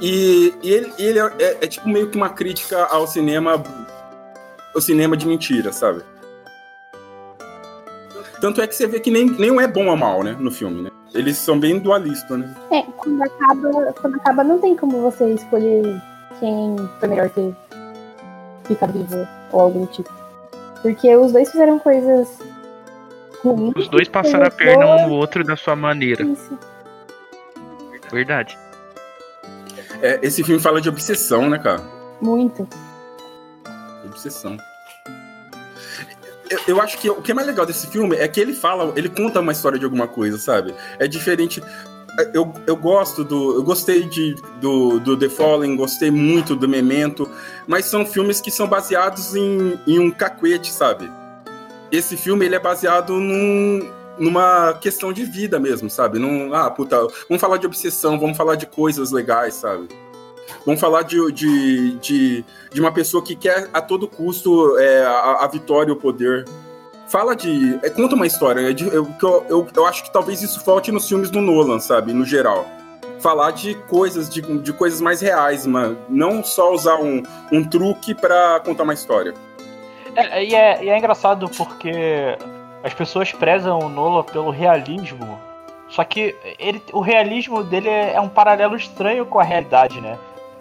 [0.00, 3.62] E, e ele, ele é, é, é, tipo meio que uma crítica ao cinema,
[4.74, 6.02] ao cinema de mentira, sabe?
[8.40, 10.82] Tanto é que você vê que nem, nem é bom ou mal, né, no filme,
[10.82, 10.90] né?
[11.14, 12.54] Eles são bem dualistas, né?
[12.70, 16.00] É, quando acaba, quando acaba não tem como você escolher
[16.38, 17.54] quem foi melhor ter
[18.64, 20.12] ficado vivo ou algum tipo.
[20.82, 22.38] Porque os dois fizeram coisas
[23.42, 23.74] ruins.
[23.74, 26.22] Os dois passaram a perna um no outro da sua maneira.
[26.22, 26.58] Isso.
[28.12, 28.56] Verdade.
[30.02, 31.82] É, esse filme fala de obsessão, né, cara?
[32.20, 32.68] Muito.
[34.04, 34.56] Obsessão
[36.50, 38.92] eu, eu, acho que o que é mais legal desse filme é que ele fala,
[38.96, 40.74] ele conta uma história de alguma coisa, sabe?
[40.98, 41.62] É diferente.
[42.34, 43.56] Eu, eu gosto do.
[43.56, 47.30] Eu gostei de, do, do The Fallen, gostei muito do Memento,
[47.66, 51.08] mas são filmes que são baseados em, em um cacuete, sabe?
[51.92, 56.18] Esse filme ele é baseado num, numa questão de vida mesmo, sabe?
[56.18, 56.96] Num, ah, puta,
[57.28, 59.88] vamos falar de obsessão, vamos falar de coisas legais, sabe?
[60.64, 65.44] Vamos falar de, de, de, de uma pessoa que quer a todo custo é, a,
[65.44, 66.44] a, vitória e o poder.
[67.08, 67.78] Fala de.
[67.82, 68.70] É, conta uma história.
[68.70, 69.08] É de, eu,
[69.48, 72.12] eu, eu, acho que talvez isso falte nos filmes do Nolan, sabe?
[72.12, 72.66] No geral
[73.20, 75.98] falar de coisas, de, de coisas mais reais, mano.
[76.08, 79.34] Não só usar um, um truque para contar uma história.
[80.14, 81.92] É, e, é, e é engraçado porque
[82.82, 85.38] as pessoas prezam o Nolan pelo realismo.
[85.88, 90.18] Só que ele, o realismo dele é, é um paralelo estranho com a realidade, né?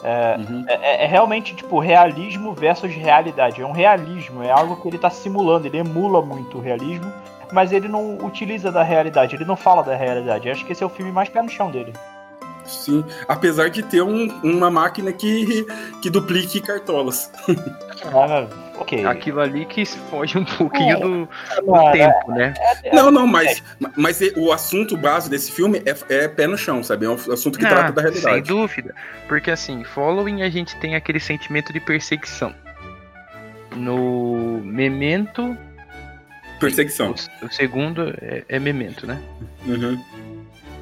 [0.07, 0.63] É, uhum.
[0.69, 3.61] é, é, é, realmente tipo realismo versus realidade.
[3.61, 7.11] É um realismo, é algo que ele está simulando, ele emula muito o realismo,
[7.51, 10.47] mas ele não utiliza da realidade, ele não fala da realidade.
[10.47, 11.91] Eu acho que esse é o filme mais pé no chão dele.
[12.65, 15.65] Sim, apesar de ter um, uma máquina que,
[16.01, 17.29] que duplique cartolas.
[18.13, 18.47] Ah,
[18.79, 19.05] ok.
[19.05, 21.29] Aquilo ali que foge um pouquinho é, do,
[21.65, 22.53] do tempo, né?
[22.83, 23.63] É, é, não, não, mas,
[23.95, 27.05] mas o assunto base desse filme é, é pé no chão, sabe?
[27.05, 28.35] É um assunto que ah, trata da realidade.
[28.35, 28.95] Sem dúvida.
[29.27, 32.53] Porque assim, Following a gente tem aquele sentimento de perseguição.
[33.75, 35.57] No Memento.
[36.59, 37.13] Perseguição.
[37.41, 39.21] O, o segundo é, é Memento, né?
[39.65, 40.01] Uhum.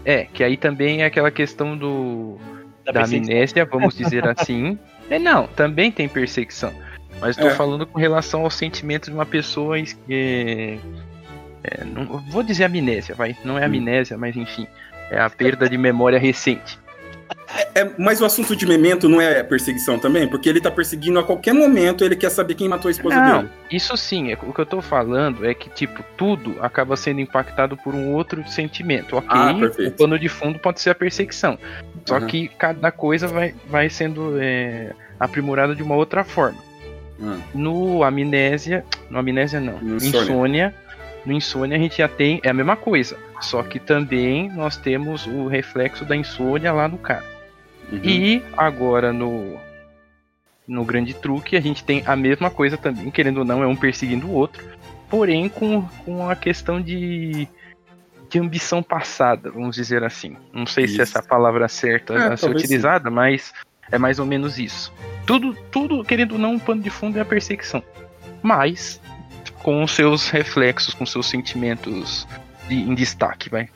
[0.05, 2.37] É, que aí também é aquela questão do
[2.85, 4.77] da, da amnésia, vamos dizer assim.
[5.07, 6.73] É, não, também tem perseguição.
[7.25, 7.55] Mas estou é.
[7.55, 10.79] falando com relação ao sentimento de uma pessoa que.
[11.63, 13.35] É, não, vou dizer amnésia, vai.
[13.43, 13.65] Não é hum.
[13.65, 14.67] amnésia, mas enfim.
[15.09, 16.79] É a perda de memória recente.
[17.73, 20.27] É, mas o assunto de Memento não é perseguição também?
[20.27, 23.37] Porque ele tá perseguindo a qualquer momento, ele quer saber quem matou a esposa não,
[23.39, 23.49] dele.
[23.71, 27.75] Isso sim, é, o que eu tô falando é que, tipo, tudo acaba sendo impactado
[27.77, 29.15] por um outro sentimento.
[29.15, 29.53] Ok, ah,
[29.87, 31.57] o pano de fundo pode ser a perseguição.
[32.05, 32.27] Só uhum.
[32.27, 36.74] que cada coisa vai, vai sendo é, aprimorada de uma outra forma.
[37.19, 37.41] Uhum.
[37.53, 38.85] No Amnésia.
[39.09, 39.79] No Amnésia não.
[39.79, 40.73] No Insônia.
[41.25, 42.39] No Insônia a gente já tem.
[42.43, 43.17] É a mesma coisa.
[43.41, 47.25] Só que também nós temos o reflexo da insônia lá no cara.
[47.91, 47.99] Uhum.
[48.03, 49.57] E agora no
[50.67, 53.75] no grande truque a gente tem a mesma coisa também, querendo ou não, é um
[53.75, 54.63] perseguindo o outro,
[55.09, 57.47] porém com, com a questão de,
[58.29, 60.35] de ambição passada, vamos dizer assim.
[60.51, 60.95] Não sei isso.
[60.95, 63.15] se essa é palavra certa é, a ser utilizada, sim.
[63.15, 63.53] mas
[63.91, 64.91] é mais ou menos isso.
[65.25, 67.81] Tudo, tudo, querendo ou não, um pano de fundo é a perseguição.
[68.41, 69.01] Mas
[69.63, 72.27] com seus reflexos, com seus sentimentos
[72.67, 73.67] de, em destaque, vai.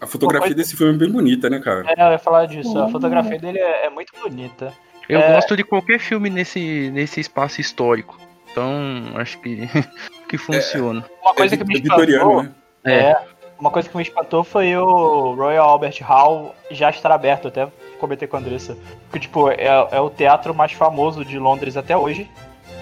[0.00, 1.84] A fotografia desse filme é bem bonita, né, cara?
[1.88, 2.76] É, eu ia falar disso.
[2.78, 4.72] A fotografia dele é, é muito bonita.
[5.08, 5.34] Eu é...
[5.34, 8.18] gosto de qualquer filme nesse, nesse espaço histórico.
[8.50, 8.68] Então,
[9.16, 9.68] acho que,
[10.28, 11.04] que funciona.
[11.04, 12.42] É, uma coisa é, que me espantou.
[12.42, 12.52] Né?
[12.84, 12.94] É.
[12.94, 13.20] é.
[13.58, 17.68] Uma coisa que me espantou foi o Royal Albert Hall já estar aberto, até
[18.02, 18.76] comentei com a Andressa.
[19.04, 22.28] Porque, tipo, é, é o teatro mais famoso de Londres até hoje.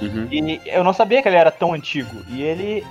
[0.01, 0.27] Uhum.
[0.33, 2.17] E eu não sabia que ele era tão antigo.
[2.29, 2.85] E ele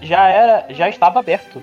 [0.00, 1.62] já era, já estava aberto.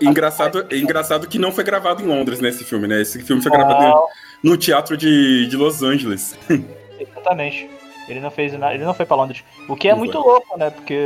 [0.00, 3.00] engraçado, engraçado que não foi gravado em Londres, né, esse filme, né?
[3.00, 4.04] Esse filme foi gravado
[4.42, 6.36] no teatro de, de Los Angeles.
[6.98, 7.70] Exatamente.
[8.08, 9.44] Ele não fez nada, ele não foi para Londres.
[9.68, 10.32] O que é não muito foi.
[10.32, 10.70] louco, né?
[10.70, 10.98] Porque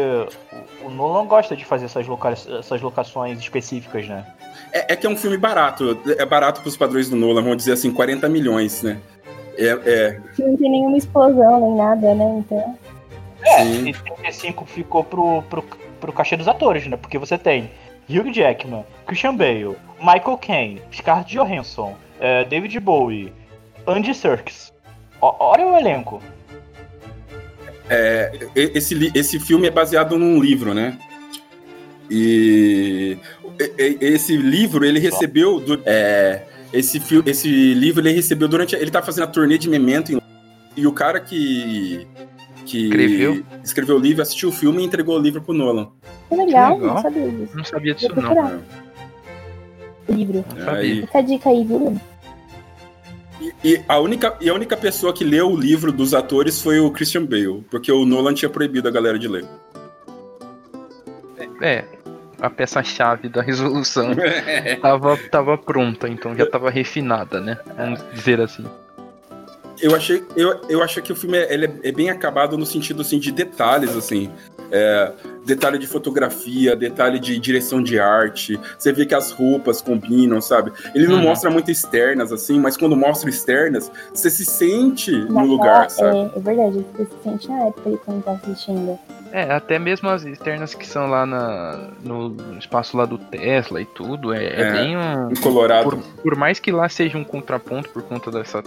[0.85, 4.25] o Nolan gosta de fazer essas, loca essas locações específicas, né?
[4.73, 6.01] É, é, que é um filme barato.
[6.19, 8.99] É barato para os padrões do Nolan, vamos dizer assim, 40 milhões, né?
[9.59, 12.39] É, é, não tem nenhuma explosão nem nada, né?
[12.39, 12.79] Então.
[13.45, 13.89] É, Sim.
[13.89, 15.63] e 35 ficou pro, pro,
[16.01, 16.97] pro cachê dos atores, né?
[16.97, 17.71] Porque você tem
[18.09, 23.33] Hugh Jackman, Christian Bale, Michael Caine, Scarlett Johansson, eh, David Bowie,
[23.87, 24.73] Andy Serkis.
[25.21, 26.21] Olha o elenco.
[27.91, 30.99] é, esse, esse filme é baseado num livro, né?
[32.11, 33.19] E-
[34.01, 39.03] esse livro ele recebeu du- é, esse, fi- esse livro ele recebeu durante ele tá
[39.03, 40.21] fazendo a turnê de Memento em-
[40.77, 42.07] e o cara que
[42.65, 43.43] que Escreveu?
[43.65, 45.88] escreveu o livro assistiu o filme e entregou o livro pro Nolan.
[46.29, 46.95] Que legal, legal.
[46.95, 47.57] não sabia disso.
[47.57, 48.62] Não sabia disso, não.
[50.09, 50.45] livro.
[50.69, 52.01] Aí, Fica a dica aí, viu?
[53.41, 56.79] e, e a única e a única pessoa que leu o livro dos atores foi
[56.79, 59.45] o Christian Bale, porque o Nolan tinha proibido a galera de ler.
[61.61, 61.85] É,
[62.43, 64.11] a peça-chave da resolução
[64.83, 67.57] tava, tava pronta, então já tava refinada, né?
[67.77, 68.67] Vamos dizer assim.
[69.81, 72.67] Eu achei, eu, eu achei que o filme é, ele é, é bem acabado no
[72.67, 74.31] sentido assim, de detalhes, assim.
[74.75, 75.13] É,
[75.45, 78.59] detalhe de fotografia, detalhe de direção de arte.
[78.79, 80.73] Você vê que as roupas combinam, sabe?
[80.95, 81.23] Ele não Uhum.
[81.25, 86.17] mostra muito externas, assim, mas quando mostra externas, você se sente no lugar, sabe?
[86.17, 88.99] É, é verdade, você se sente na época aí quando tá assistindo.
[89.31, 93.85] É, até mesmo as externas que são lá na, no espaço lá do Tesla e
[93.87, 94.73] tudo, é, é É.
[94.73, 95.31] bem um.
[95.31, 95.85] Em Colorado.
[95.85, 98.63] Por, por mais que lá seja um contraponto por conta dessa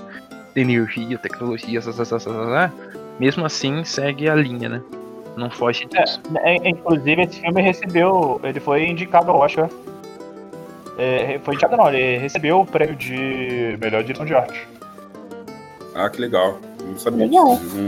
[0.55, 2.73] energia, tecnologia, essa, essa, essa, essa,
[3.19, 4.81] mesmo assim segue a linha, né?
[5.37, 6.21] Não foge disso.
[6.43, 8.39] É, é, inclusive, esse filme recebeu.
[8.43, 9.69] Ele foi indicado ao Oscar.
[10.97, 14.65] É, foi indicado não, ele recebeu o prêmio de melhor direção de arte.
[15.93, 16.57] Ah, que legal.
[16.83, 17.25] Não sabia.
[17.25, 17.53] Legal.
[17.55, 17.87] Hum.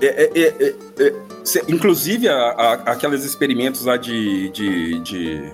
[0.00, 0.74] É, é, é, é,
[1.08, 5.52] é, cê- inclusive, a, a- aqueles experimentos lá de, de, de,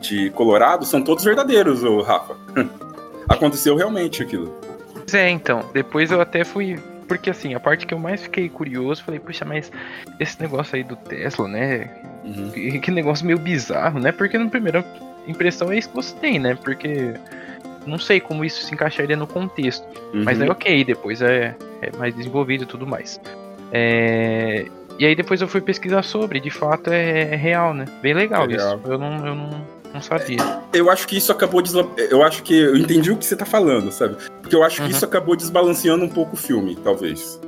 [0.00, 2.36] de Colorado são todos verdadeiros, ô Rafa.
[3.28, 4.52] Aconteceu realmente aquilo.
[4.94, 6.78] Pois é, então, depois eu até fui.
[7.10, 9.72] Porque assim, a parte que eu mais fiquei curioso, falei, puxa, mas
[10.20, 11.90] esse negócio aí do Tesla, né?
[12.24, 12.50] Uhum.
[12.52, 14.12] Que, que negócio meio bizarro, né?
[14.12, 14.84] Porque na primeira
[15.26, 16.56] impressão é isso que você tem, né?
[16.62, 17.14] Porque
[17.84, 19.84] não sei como isso se encaixaria no contexto.
[20.14, 20.44] Mas Uhum.
[20.44, 23.20] aí ok, depois é, é mais desenvolvido e tudo mais.
[23.72, 27.86] É, E aí depois eu fui pesquisar sobre, de fato é, é real, né?
[28.00, 28.76] Bem legal, É real.
[28.78, 28.86] isso.
[28.92, 30.38] Eu não, eu não, não sabia.
[30.72, 31.88] Eu acho que isso acabou desla...
[31.96, 34.16] Eu acho que eu entendi o que você tá falando, sabe?
[34.40, 34.88] Porque eu acho que Uhum.
[34.88, 37.40] isso acabou desbalanceando um pouco o filme, talvez.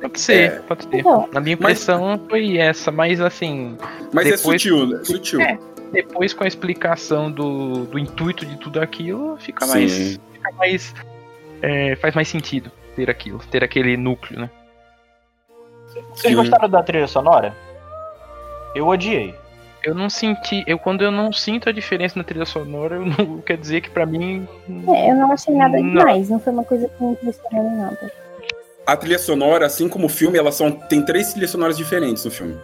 [0.00, 0.50] Pode ser, É.
[0.60, 1.04] pode ser.
[1.32, 3.76] Na minha impressão foi essa, mas assim,
[4.12, 5.00] Mas é Depois- sutil, né?
[5.04, 5.40] Sutil.
[5.40, 5.58] É.
[5.92, 9.72] depois com a explicação do, do intuito de tudo aquilo, fica Sim.
[9.72, 10.20] mais.
[10.32, 10.94] Fica mais
[11.62, 14.50] é, faz mais sentido ter aquilo, ter aquele núcleo, né?
[16.14, 16.34] Vocês Sim.
[16.34, 17.54] gostaram da trilha sonora?
[18.74, 19.34] Eu odiei.
[19.84, 20.62] Eu não senti.
[20.66, 23.90] Eu, quando eu não sinto a diferença na trilha sonora, eu não quer dizer que
[23.90, 24.46] pra mim.
[24.88, 25.88] é, eu não achei nada Não.
[25.88, 28.12] demais, não foi uma coisa que me impressionou nem nada.
[28.86, 32.30] A trilha sonora, assim como o filme, elas são tem três trilhas sonoras diferentes no
[32.30, 32.56] filme.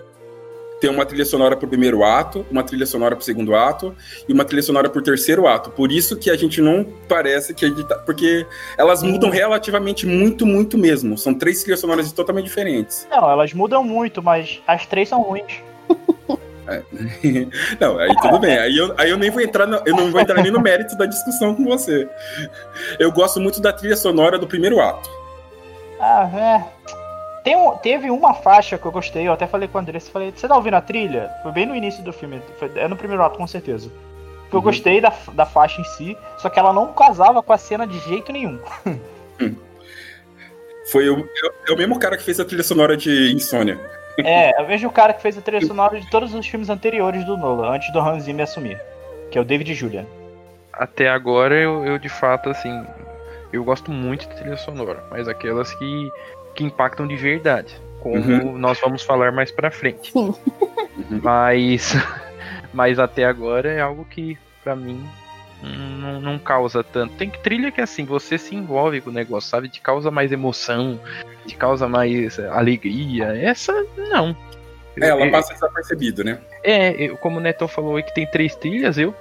[0.80, 3.96] Tem uma trilha sonora pro primeiro ato, uma trilha sonora pro segundo ato
[4.28, 5.70] e uma trilha sonora pro terceiro ato.
[5.70, 10.06] Por isso que a gente não parece que a gente tá, porque elas mudam relativamente
[10.06, 11.18] muito, muito mesmo.
[11.18, 13.08] São três trilhas sonoras totalmente diferentes.
[13.10, 15.60] Não, elas mudam muito, mas as três são ruins.
[17.80, 18.58] Não, aí tudo bem.
[18.58, 20.96] Aí eu, aí eu nem vou entrar, no- eu não vou entrar nem no mérito
[20.96, 22.08] da discussão com você.
[22.98, 25.08] Eu gosto muito da trilha sonora do primeiro ato.
[26.00, 26.64] Ah, é.
[27.42, 30.30] Tem um- teve uma faixa que eu gostei, eu até falei com o Andressa, falei,
[30.34, 31.30] você tá ouvindo a trilha?
[31.42, 33.88] Foi bem no início do filme, foi, é no primeiro ato, com certeza.
[34.50, 34.64] Que eu Uhum.
[34.64, 37.98] gostei da, da faixa em si, só que ela não casava com a cena de
[38.00, 38.58] jeito nenhum.
[40.90, 41.28] Foi o,
[41.68, 43.78] é o mesmo cara que fez a trilha sonora de Insônia.
[44.24, 47.24] É, eu vejo o cara que fez a trilha sonora de todos os filmes anteriores
[47.24, 48.80] do Nolan, antes do Hans Zimmer assumir.
[49.30, 50.04] Que é o David Julian.
[50.72, 52.84] Até agora eu, eu de fato, assim.
[53.52, 56.10] Eu gosto muito de trilha sonora, mas aquelas que,
[56.54, 57.74] que impactam de verdade.
[58.00, 58.58] Como Uhum.
[58.58, 60.12] nós vamos falar mais pra frente.
[60.12, 60.34] Sim.
[61.22, 61.94] Mas.
[62.72, 65.02] Mas até agora é algo que, pra mim,
[65.62, 67.14] não, não causa tanto.
[67.14, 69.68] Tem que trilha que assim, você se envolve com o negócio, sabe?
[69.68, 71.00] Te causa mais emoção,
[71.46, 73.26] te causa mais eh, alegria.
[73.36, 73.72] Essa,
[74.10, 74.36] não.
[75.00, 76.38] É, ela Eu- passa desapercebido, né?
[76.62, 79.14] É, eu- como o Neto falou aí que tem três trilhas, eu,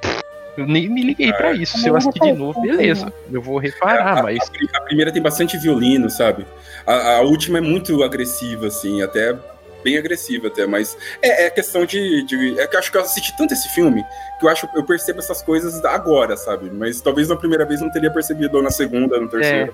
[0.58, 1.78] eu nem me liguei pra isso.
[1.78, 3.12] Se eu Eu assistir de novo, beleza.
[3.32, 4.39] Eu vou reparar, a, mas.
[4.73, 6.45] a a primeira tem bastante violino, sabe?
[6.86, 9.36] A, a última é muito agressiva, assim, até
[9.84, 13.02] bem agressiva até, mas é, é questão de, de- É que eu acho que eu
[13.02, 14.04] assisti tanto esse filme
[14.40, 16.70] que eu acho eu percebo essas coisas agora, sabe?
[16.72, 19.74] Mas talvez na primeira vez não teria percebido, ou na segunda, na terceira.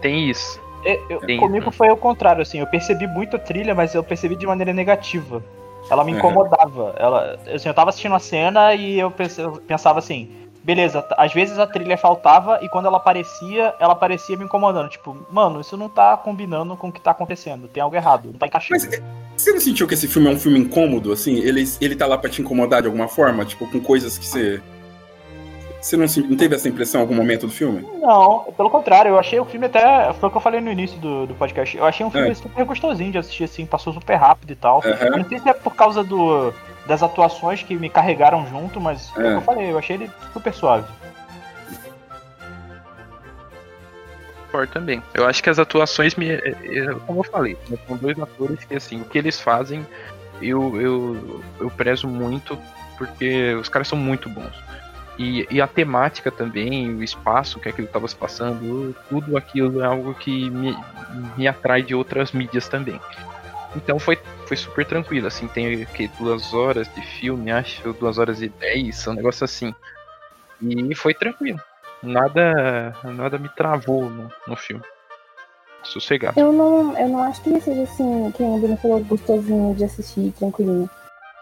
[0.00, 0.60] Tem isso.
[0.84, 1.72] Eu- eu- Tem, comigo né?
[1.72, 5.42] foi o contrário, assim, eu percebi muito a trilha, mas eu percebi de maneira negativa.
[5.90, 6.94] Ela me incomodava.
[6.98, 10.30] Ela, assim, eu tava assistindo a cena e eu, pense- eu pensava assim,
[10.62, 14.88] beleza, às vezes a trilha faltava e quando ela aparecia, ela aparecia me incomodando.
[14.88, 17.68] Tipo, mano, isso não tá combinando com o que tá acontecendo.
[17.68, 18.80] Tem algo errado, não tá encaixando.
[18.80, 19.02] Mas
[19.36, 21.38] você não sentiu que esse filme é um filme incômodo, assim?
[21.38, 23.44] Ele, ele tá lá pra te incomodar de alguma forma?
[23.44, 24.62] Tipo, com coisas que você.
[25.80, 27.84] Você não, não teve essa impressão em algum momento do filme?
[28.00, 30.12] Não, pelo contrário, eu achei o filme até.
[30.12, 31.76] Foi o que eu falei no início do, do podcast.
[31.76, 32.34] Eu achei um filme É.
[32.34, 34.80] super gostosinho de assistir, assim, passou super rápido e tal.
[34.84, 35.06] Aham.
[35.06, 36.54] Eu não sei se é por causa do,
[36.86, 39.34] das atuações que me carregaram junto, mas é.
[39.34, 40.86] eu falei, eu achei ele super suave.
[44.70, 45.02] Também.
[45.14, 46.28] Eu acho que as atuações me.
[46.28, 49.86] é, é, Como eu falei, né, são dois atores que assim, o que eles fazem
[50.42, 52.58] eu, eu, eu prezo muito,
[52.98, 54.52] porque os caras são muito bons.
[55.18, 59.86] E, e a temática também, o espaço que aquilo estava se passando, tudo aquilo é
[59.86, 60.76] algo que me,
[61.36, 63.00] me atrai de outras mídias também.
[63.74, 68.42] Então foi, foi super tranquilo, assim, tem que duas horas de filme, acho, duas horas
[68.42, 69.74] e dez, um negócio assim.
[70.60, 71.60] E foi tranquilo.
[72.02, 74.82] Nada, nada me travou no, no filme.
[75.82, 76.38] Sossegado.
[76.38, 79.84] Eu não, eu não acho que ele seja assim, que o Bruno falou, gostosinho de
[79.84, 80.88] assistir, tranquilinho.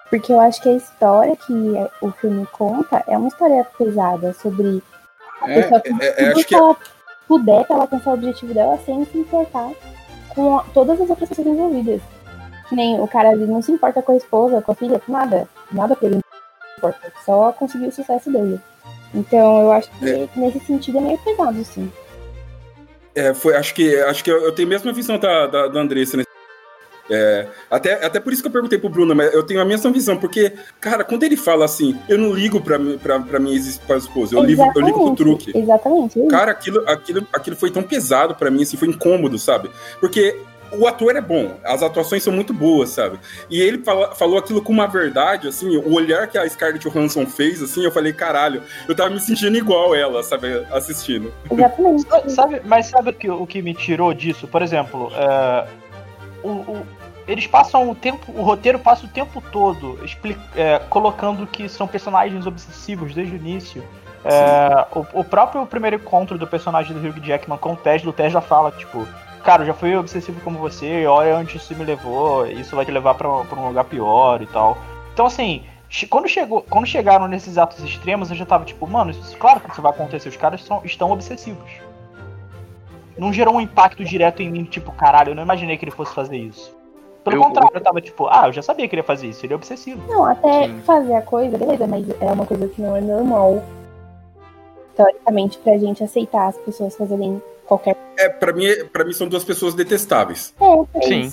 [0.09, 4.33] Porque eu acho que a história que é- o filme conta é uma história pesada
[4.33, 4.83] sobre
[5.43, 6.77] a É, pessoa é, é, tudo acho que que ela
[7.29, 9.71] puder pra ela alcançar o objetivo dela sem se importar
[10.31, 12.01] com a- todas as outras pessoas envolvidas.
[12.71, 15.47] Que nem o cara não se importa com a esposa, com a filha, com nada.
[15.73, 16.21] Nada pra ele
[16.79, 17.13] importa.
[17.27, 18.59] Só conseguir o sucesso dele.
[19.13, 21.93] Então eu acho que nesse sentido é meio pesado, sim.
[23.15, 25.81] É, foi, acho que, acho que eu, eu tenho a mesma visão da, da, da
[25.81, 26.17] Andressa.
[26.17, 26.23] Né?
[27.11, 29.91] É, até, até por isso que eu perguntei pro Bruno, mas eu tenho a mesma
[29.91, 34.37] visão, porque, cara, quando ele fala assim, eu não ligo pra, pra, pra minha esposa,
[34.37, 35.59] eu ligo, eu ligo pro truque.
[35.59, 36.23] Exatamente.
[36.23, 36.27] é.
[36.29, 39.69] Cara, aquilo, aquilo, aquilo foi tão pesado pra mim, assim, foi incômodo, sabe?
[40.01, 40.39] Porque
[40.73, 43.19] o ator é bom, as atuações são muito boas, sabe?
[43.49, 47.27] E ele fala- falou aquilo com uma verdade, assim, o olhar que a Scarlett Johansson
[47.27, 51.33] fez, assim, eu falei, caralho, eu tava me sentindo igual ela, sabe, assistindo.
[51.51, 52.07] Exatamente.
[52.29, 54.47] Sabe, mas sabe o que, o que me tirou disso?
[54.47, 55.67] Por exemplo, é,
[56.43, 56.87] o- o-
[57.29, 61.87] eles passam o tempo, o roteiro passa o tempo todo expli- é, colocando que são
[61.87, 63.85] personagens obsessivos desde o início.
[64.25, 68.13] É, o, o próprio primeiro encontro do personagem do Hugh Jackman com o Tesla, o
[68.13, 69.07] Tesla fala, tipo,
[69.44, 72.90] cara, eu já fui obsessivo como você, olha onde isso me levou, isso vai te
[72.90, 74.76] levar pra, pra um lugar pior e tal.
[75.12, 75.64] Então, assim,
[76.09, 79.70] quando, chegou, quando chegaram nesses atos extremos, eu já tava tipo, mano, isso, claro que
[79.70, 81.70] isso vai acontecer, os caras são, estão obsessivos.
[83.18, 86.14] Não gerou um impacto direto em mim, tipo, caralho, eu não imaginei que ele fosse
[86.14, 86.74] fazer isso.
[87.22, 89.44] Pelo Eu- contrário, eu tava tipo, ah, eu já sabia que ele ia fazer isso,
[89.44, 90.00] ele é obsessivo.
[90.09, 90.81] Não, até Sim.
[90.87, 93.62] fazer a coisa, beleza, mas é uma coisa que não é normal,
[94.96, 99.45] teoricamente, pra gente aceitar as pessoas fazerem qualquer É, pra mim, pra mim são duas
[99.45, 100.53] pessoas detestáveis.
[100.61, 101.33] É, é Sim.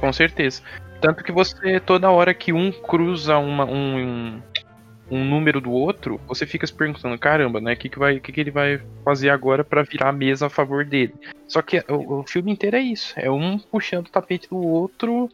[0.00, 0.62] Com certeza.
[1.00, 4.40] Tanto que você, toda hora que um cruza uma- um,
[5.10, 7.72] um número do outro, você fica se perguntando, caramba, né?
[7.74, 10.50] O que, que, vai, que, que ele vai fazer agora pra virar a mesa a
[10.50, 11.14] favor dele?
[11.46, 13.12] Só que o, o filme inteiro é isso.
[13.16, 15.28] É um puxando o tapete do outro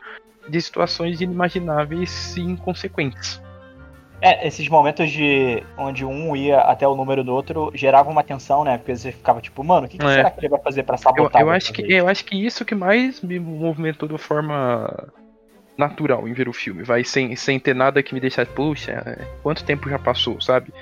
[0.48, 3.40] de situações inimagináveis e inconsequentes.
[4.20, 8.64] É, esses momentos de onde um ia até o número do outro geravam uma tensão,
[8.64, 8.78] né?
[8.78, 10.14] Porque você ficava tipo, mano, o que, que É.
[10.14, 11.42] será que ele vai fazer pra Eu, sabotar?
[11.42, 11.94] eu, dessa acho que, vez?
[11.94, 15.12] eu acho que isso que mais me movimentou de forma
[15.76, 16.82] natural em ver o filme.
[16.82, 20.72] Vai sem, sem ter nada que me deixasse, puxa, é, quanto tempo já passou, sabe?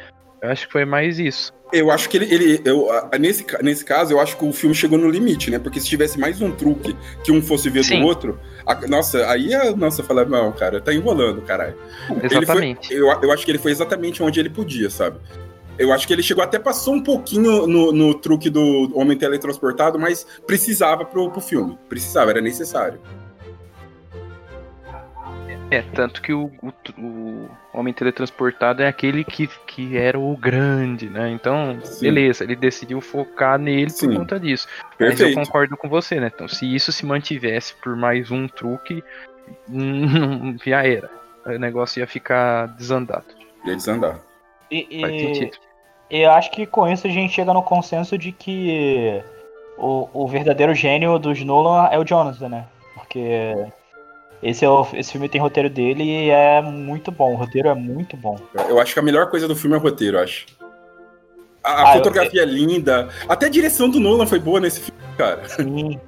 [0.41, 1.53] Eu acho que foi mais isso.
[1.77, 2.33] Eu acho que ele.
[2.33, 2.89] ele eu,
[3.21, 5.59] nesse, nesse caso, eu acho que o filme chegou no limite, né?
[5.59, 8.01] Porque se tivesse mais um truque que um fosse ver Sim.
[8.01, 11.75] do outro, a- nossa, aí a nossa falar, não, cara, tá enrolando, caralho.
[12.11, 12.95] Ele foi- Exatamente.
[12.95, 15.19] eu, eu acho que ele foi exatamente onde ele podia, sabe?
[15.77, 19.99] Eu acho que ele chegou até passou um pouquinho no, no truque do Homem Teletransportado,
[19.99, 21.77] mas precisava pro, pro filme.
[21.89, 23.01] Precisava, era necessário.
[25.75, 31.11] É, tanto que o, o, o Homem Teletransportado é aquele que, que era o grande,
[31.11, 31.31] né?
[31.31, 32.05] Então, Sim.
[32.05, 34.07] beleza, ele decidiu focar nele Sim.
[34.11, 34.69] por conta disso.
[35.01, 35.35] Mas eu Perfeito.
[35.35, 36.31] concordo com você, né?
[36.33, 39.03] Então, se isso se mantivesse por mais um truque,
[39.69, 41.11] não, já era.
[41.45, 43.27] O negócio ia ficar desandado.
[43.67, 44.21] Eles andaram.
[44.71, 45.59] E, Faz e- sentido.
[46.09, 49.21] eu acho que com isso a gente chega no consenso de que
[49.77, 52.65] o, o verdadeiro gênio dos Nolan é o Jonathan, né?
[52.95, 53.55] Porque
[54.45, 57.33] esse, é o, esse filme tem roteiro dele e é muito bom.
[57.33, 58.39] O roteiro é muito bom.
[58.69, 60.47] Eu acho que a melhor coisa do filme é o roteiro, eu acho.
[61.63, 63.09] A, a Ah, eu- fotografia é linda.
[63.29, 65.49] Até a direção do Nolan foi boa nesse filme, cara.
[65.49, 65.99] Sim.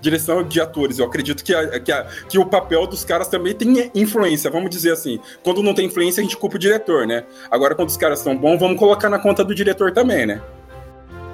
[0.00, 0.98] Direção de atores.
[1.00, 4.70] Eu acredito que, a- que, a- que o papel dos caras também tem influência, vamos
[4.70, 5.18] dizer assim.
[5.42, 7.24] Quando não tem influência, a gente culpa o diretor, né?
[7.50, 10.40] Agora, quando os caras são bons, vamos colocar na conta do diretor também, né?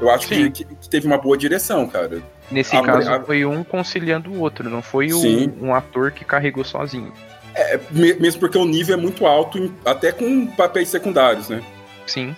[0.04, 2.20] Eu acho que, que- teve uma boa direção, cara.
[2.50, 5.52] Nesse a- caso, a- foi um conciliando o outro, não foi Sim.
[5.62, 7.12] um ator que carregou sozinho.
[7.54, 11.62] É, me- mesmo porque o nível é muito alto, até com papéis secundários, né?
[12.06, 12.36] Sim.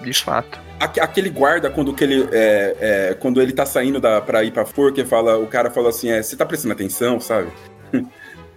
[0.00, 0.58] De fato.
[0.80, 2.76] Aque- Aquele guarda, quando, que ele, é,
[3.10, 6.10] é, quando ele tá saindo da, pra ir pra forca, fala, o cara fala assim,
[6.10, 7.48] é, você tá prestando atenção, sabe?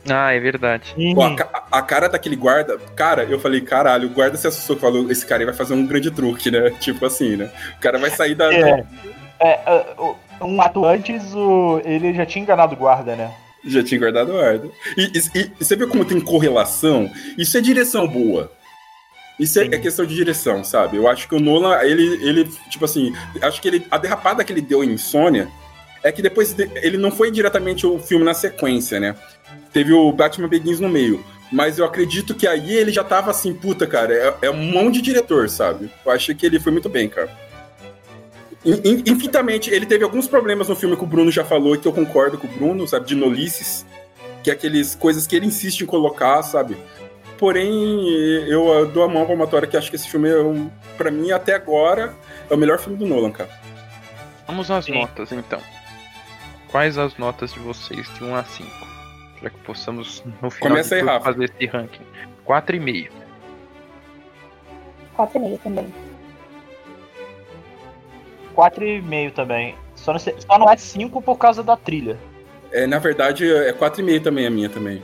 [0.10, 0.94] Ah, é verdade.
[1.16, 5.10] Pô, a, a cara daquele guarda, cara, eu falei, caralho, o guarda se assustou, falou,
[5.12, 6.70] esse cara aí vai fazer um grande truque, né?
[6.80, 7.50] Tipo assim, né?
[7.78, 8.54] O cara vai sair da.
[8.54, 8.86] É,
[9.40, 13.34] é, é, o- um ato antes, o, ele já tinha enganado o guarda, né?
[13.66, 14.70] Já tinha guardado o guarda.
[14.96, 17.10] E, e- e você viu como tem correlação?
[17.38, 18.52] Isso é direção boa.
[19.40, 20.98] Isso é, é questão de direção, sabe?
[20.98, 24.54] Eu acho que o Nolan, ele, ele, tipo assim, acho que ele, a derrapada que
[24.54, 25.48] ele deu em Insônia
[26.04, 29.16] é que depois de- ele não foi diretamente o filme na sequência, né?
[29.76, 31.22] Teve o Batman Begins no meio.
[31.52, 34.90] Mas eu acredito que aí ele já tava assim, puta, cara, é, é um mão
[34.90, 35.92] de diretor, sabe?
[36.06, 37.30] Eu achei que ele foi muito bem, cara.
[38.64, 41.78] In- in- Infinitamente, ele teve alguns problemas no filme que o Bruno já falou, e
[41.78, 43.06] que eu concordo com o Bruno, sabe?
[43.06, 43.86] De nolices,
[44.42, 46.78] que é aqueles coisas que ele insiste em colocar, sabe?
[47.38, 47.68] Porém,
[48.48, 51.54] eu dou a mão palmatória que acho que esse filme, é um, pra mim, até
[51.54, 52.16] agora,
[52.50, 53.50] é o melhor filme do Nolan, cara.
[54.48, 54.94] Vamos às Sim.
[54.94, 55.60] notas então.
[56.72, 58.85] Quais as notas de vocês de 1 a 5?
[59.46, 61.26] Para que possamos no final Começa de aí, tudo, Rafa.
[61.26, 62.02] fazer esse ranking.
[62.48, 63.10] 4,5.
[65.16, 65.94] 4,5 também.
[68.56, 69.76] 4,5 também.
[69.94, 72.18] Só não, sei- só não é 5 por causa da trilha.
[72.72, 75.00] É, na verdade, é 4,5 também a minha também.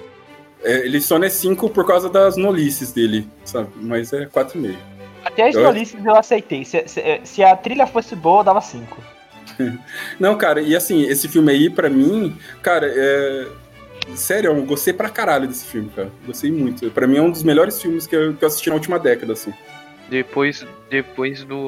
[0.63, 3.69] É, ele só não é 5 por causa das nolices dele, sabe?
[3.75, 4.75] Mas é 4,5.
[5.23, 6.65] Até as Eu- nolices eu aceitei.
[6.65, 8.97] Se, se- se a trilha fosse boa, eu dava 5.
[10.19, 13.60] Não, cara, e assim, esse filme aí, pra mim, cara, é.
[14.15, 16.11] Sério, eu gostei pra caralho desse filme, cara.
[16.25, 16.89] Gostei muito.
[16.91, 19.33] Pra mim é um dos melhores filmes que eu, que eu assisti na última década,
[19.33, 19.53] assim.
[20.09, 21.67] Depois, depois do,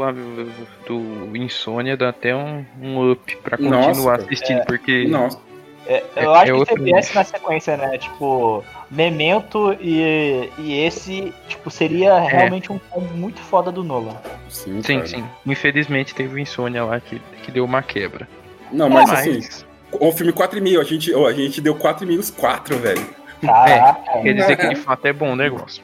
[0.86, 5.40] do Insônia dá até um, um up pra continuar Nossa, assistindo, porque Nossa.
[5.86, 7.98] É, É- eu acho é que outro se viesse na sequência, né?
[7.98, 14.18] Tipo, Memento e, e esse, tipo, seria realmente um combo muito foda do Nolan.
[14.50, 15.24] Sim, sim, sim.
[15.46, 18.28] Infelizmente teve o Insônia lá que, que deu uma quebra.
[18.72, 19.64] Não, mas É, assim,
[20.00, 23.06] o filme 4,5, a gente, ó, a gente deu 4,5 os 4, velho.
[23.42, 24.22] Caraca.
[24.22, 25.84] Quer dizer que de fato é bom o negócio.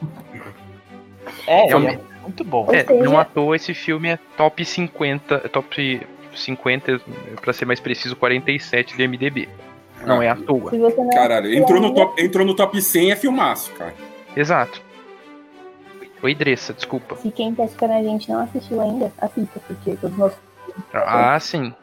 [1.45, 1.99] É, ele realmente.
[2.17, 2.67] é muito bom.
[2.71, 7.01] É, seja- não à toa esse filme é top 50, é top 50,
[7.41, 9.49] pra ser mais preciso, 47 do MDB.
[10.05, 10.71] Não é à toa.
[10.71, 13.93] Você não Caralho, entrou no, top, entrou no top 100 é filmaço, cara.
[14.35, 14.81] Exato.
[16.21, 17.15] Oi, Dressa, desculpa.
[17.17, 20.33] Se quem tá escutando a gente não assistiu ainda, assista, porque todos nós.
[20.93, 21.73] Ah, sim.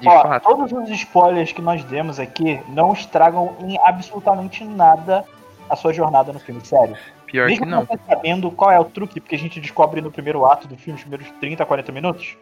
[0.00, 0.42] De Ó, fato.
[0.42, 5.24] todos os spoilers que nós demos aqui não estragam em absolutamente nada
[5.70, 6.96] a sua jornada no filme, sério.
[7.26, 7.84] Pior Mesmo que não.
[7.84, 10.96] você sabendo qual é o truque, porque a gente descobre no primeiro ato do filme,
[10.98, 12.36] os primeiros 30, 40 minutos,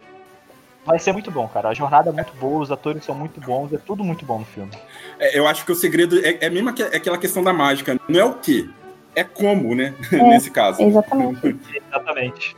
[0.85, 1.71] vai ser muito bom, cara.
[1.71, 4.45] A jornada é muito boa, os atores são muito bons, é tudo muito bom no
[4.45, 4.73] filme.
[5.19, 7.99] É, eu acho que o segredo é, é mesmo aque- aquela questão da mágica.
[8.09, 8.69] Não é o quê,
[9.15, 9.95] é como, né?
[10.13, 10.17] É.
[10.23, 10.83] Nesse caso.
[10.83, 11.57] Exatamente.
[11.89, 12.57] Exatamente.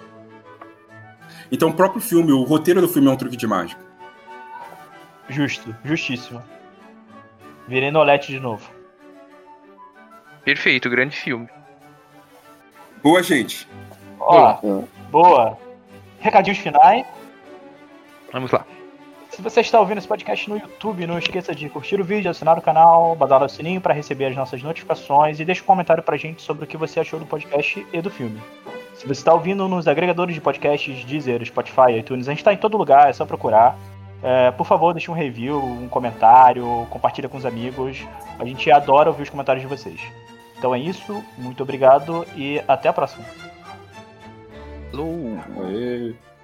[1.53, 3.86] Então o próprio filme, o roteiro do filme é um truque de mágica.
[5.29, 6.43] Justo, justíssimo.
[7.67, 8.71] Virei Nolete de novo.
[10.45, 11.49] Perfeito, grande filme.
[13.03, 13.67] Boa, gente.
[14.21, 15.59] Ó, Eu- boa.
[16.21, 17.05] Recadinhos finais.
[18.33, 18.65] Vamos lá.
[19.31, 22.57] Se você está ouvindo esse podcast no YouTube, não esqueça de curtir o vídeo, assinar
[22.57, 26.17] o canal, badar o sininho para receber as nossas notificações e deixe um comentário pra
[26.17, 28.41] gente sobre o que você achou do podcast e do filme.
[28.95, 32.57] Se você está ouvindo nos agregadores de podcasts, Deezer, Spotify, iTunes, a gente está em
[32.57, 33.77] todo lugar, é só procurar.
[34.29, 38.05] É, por favor, deixe um review, um comentário, compartilha com os amigos.
[38.37, 40.01] A gente adora ouvir os comentários de vocês.
[40.59, 43.25] Então é isso, muito obrigado e até a próxima.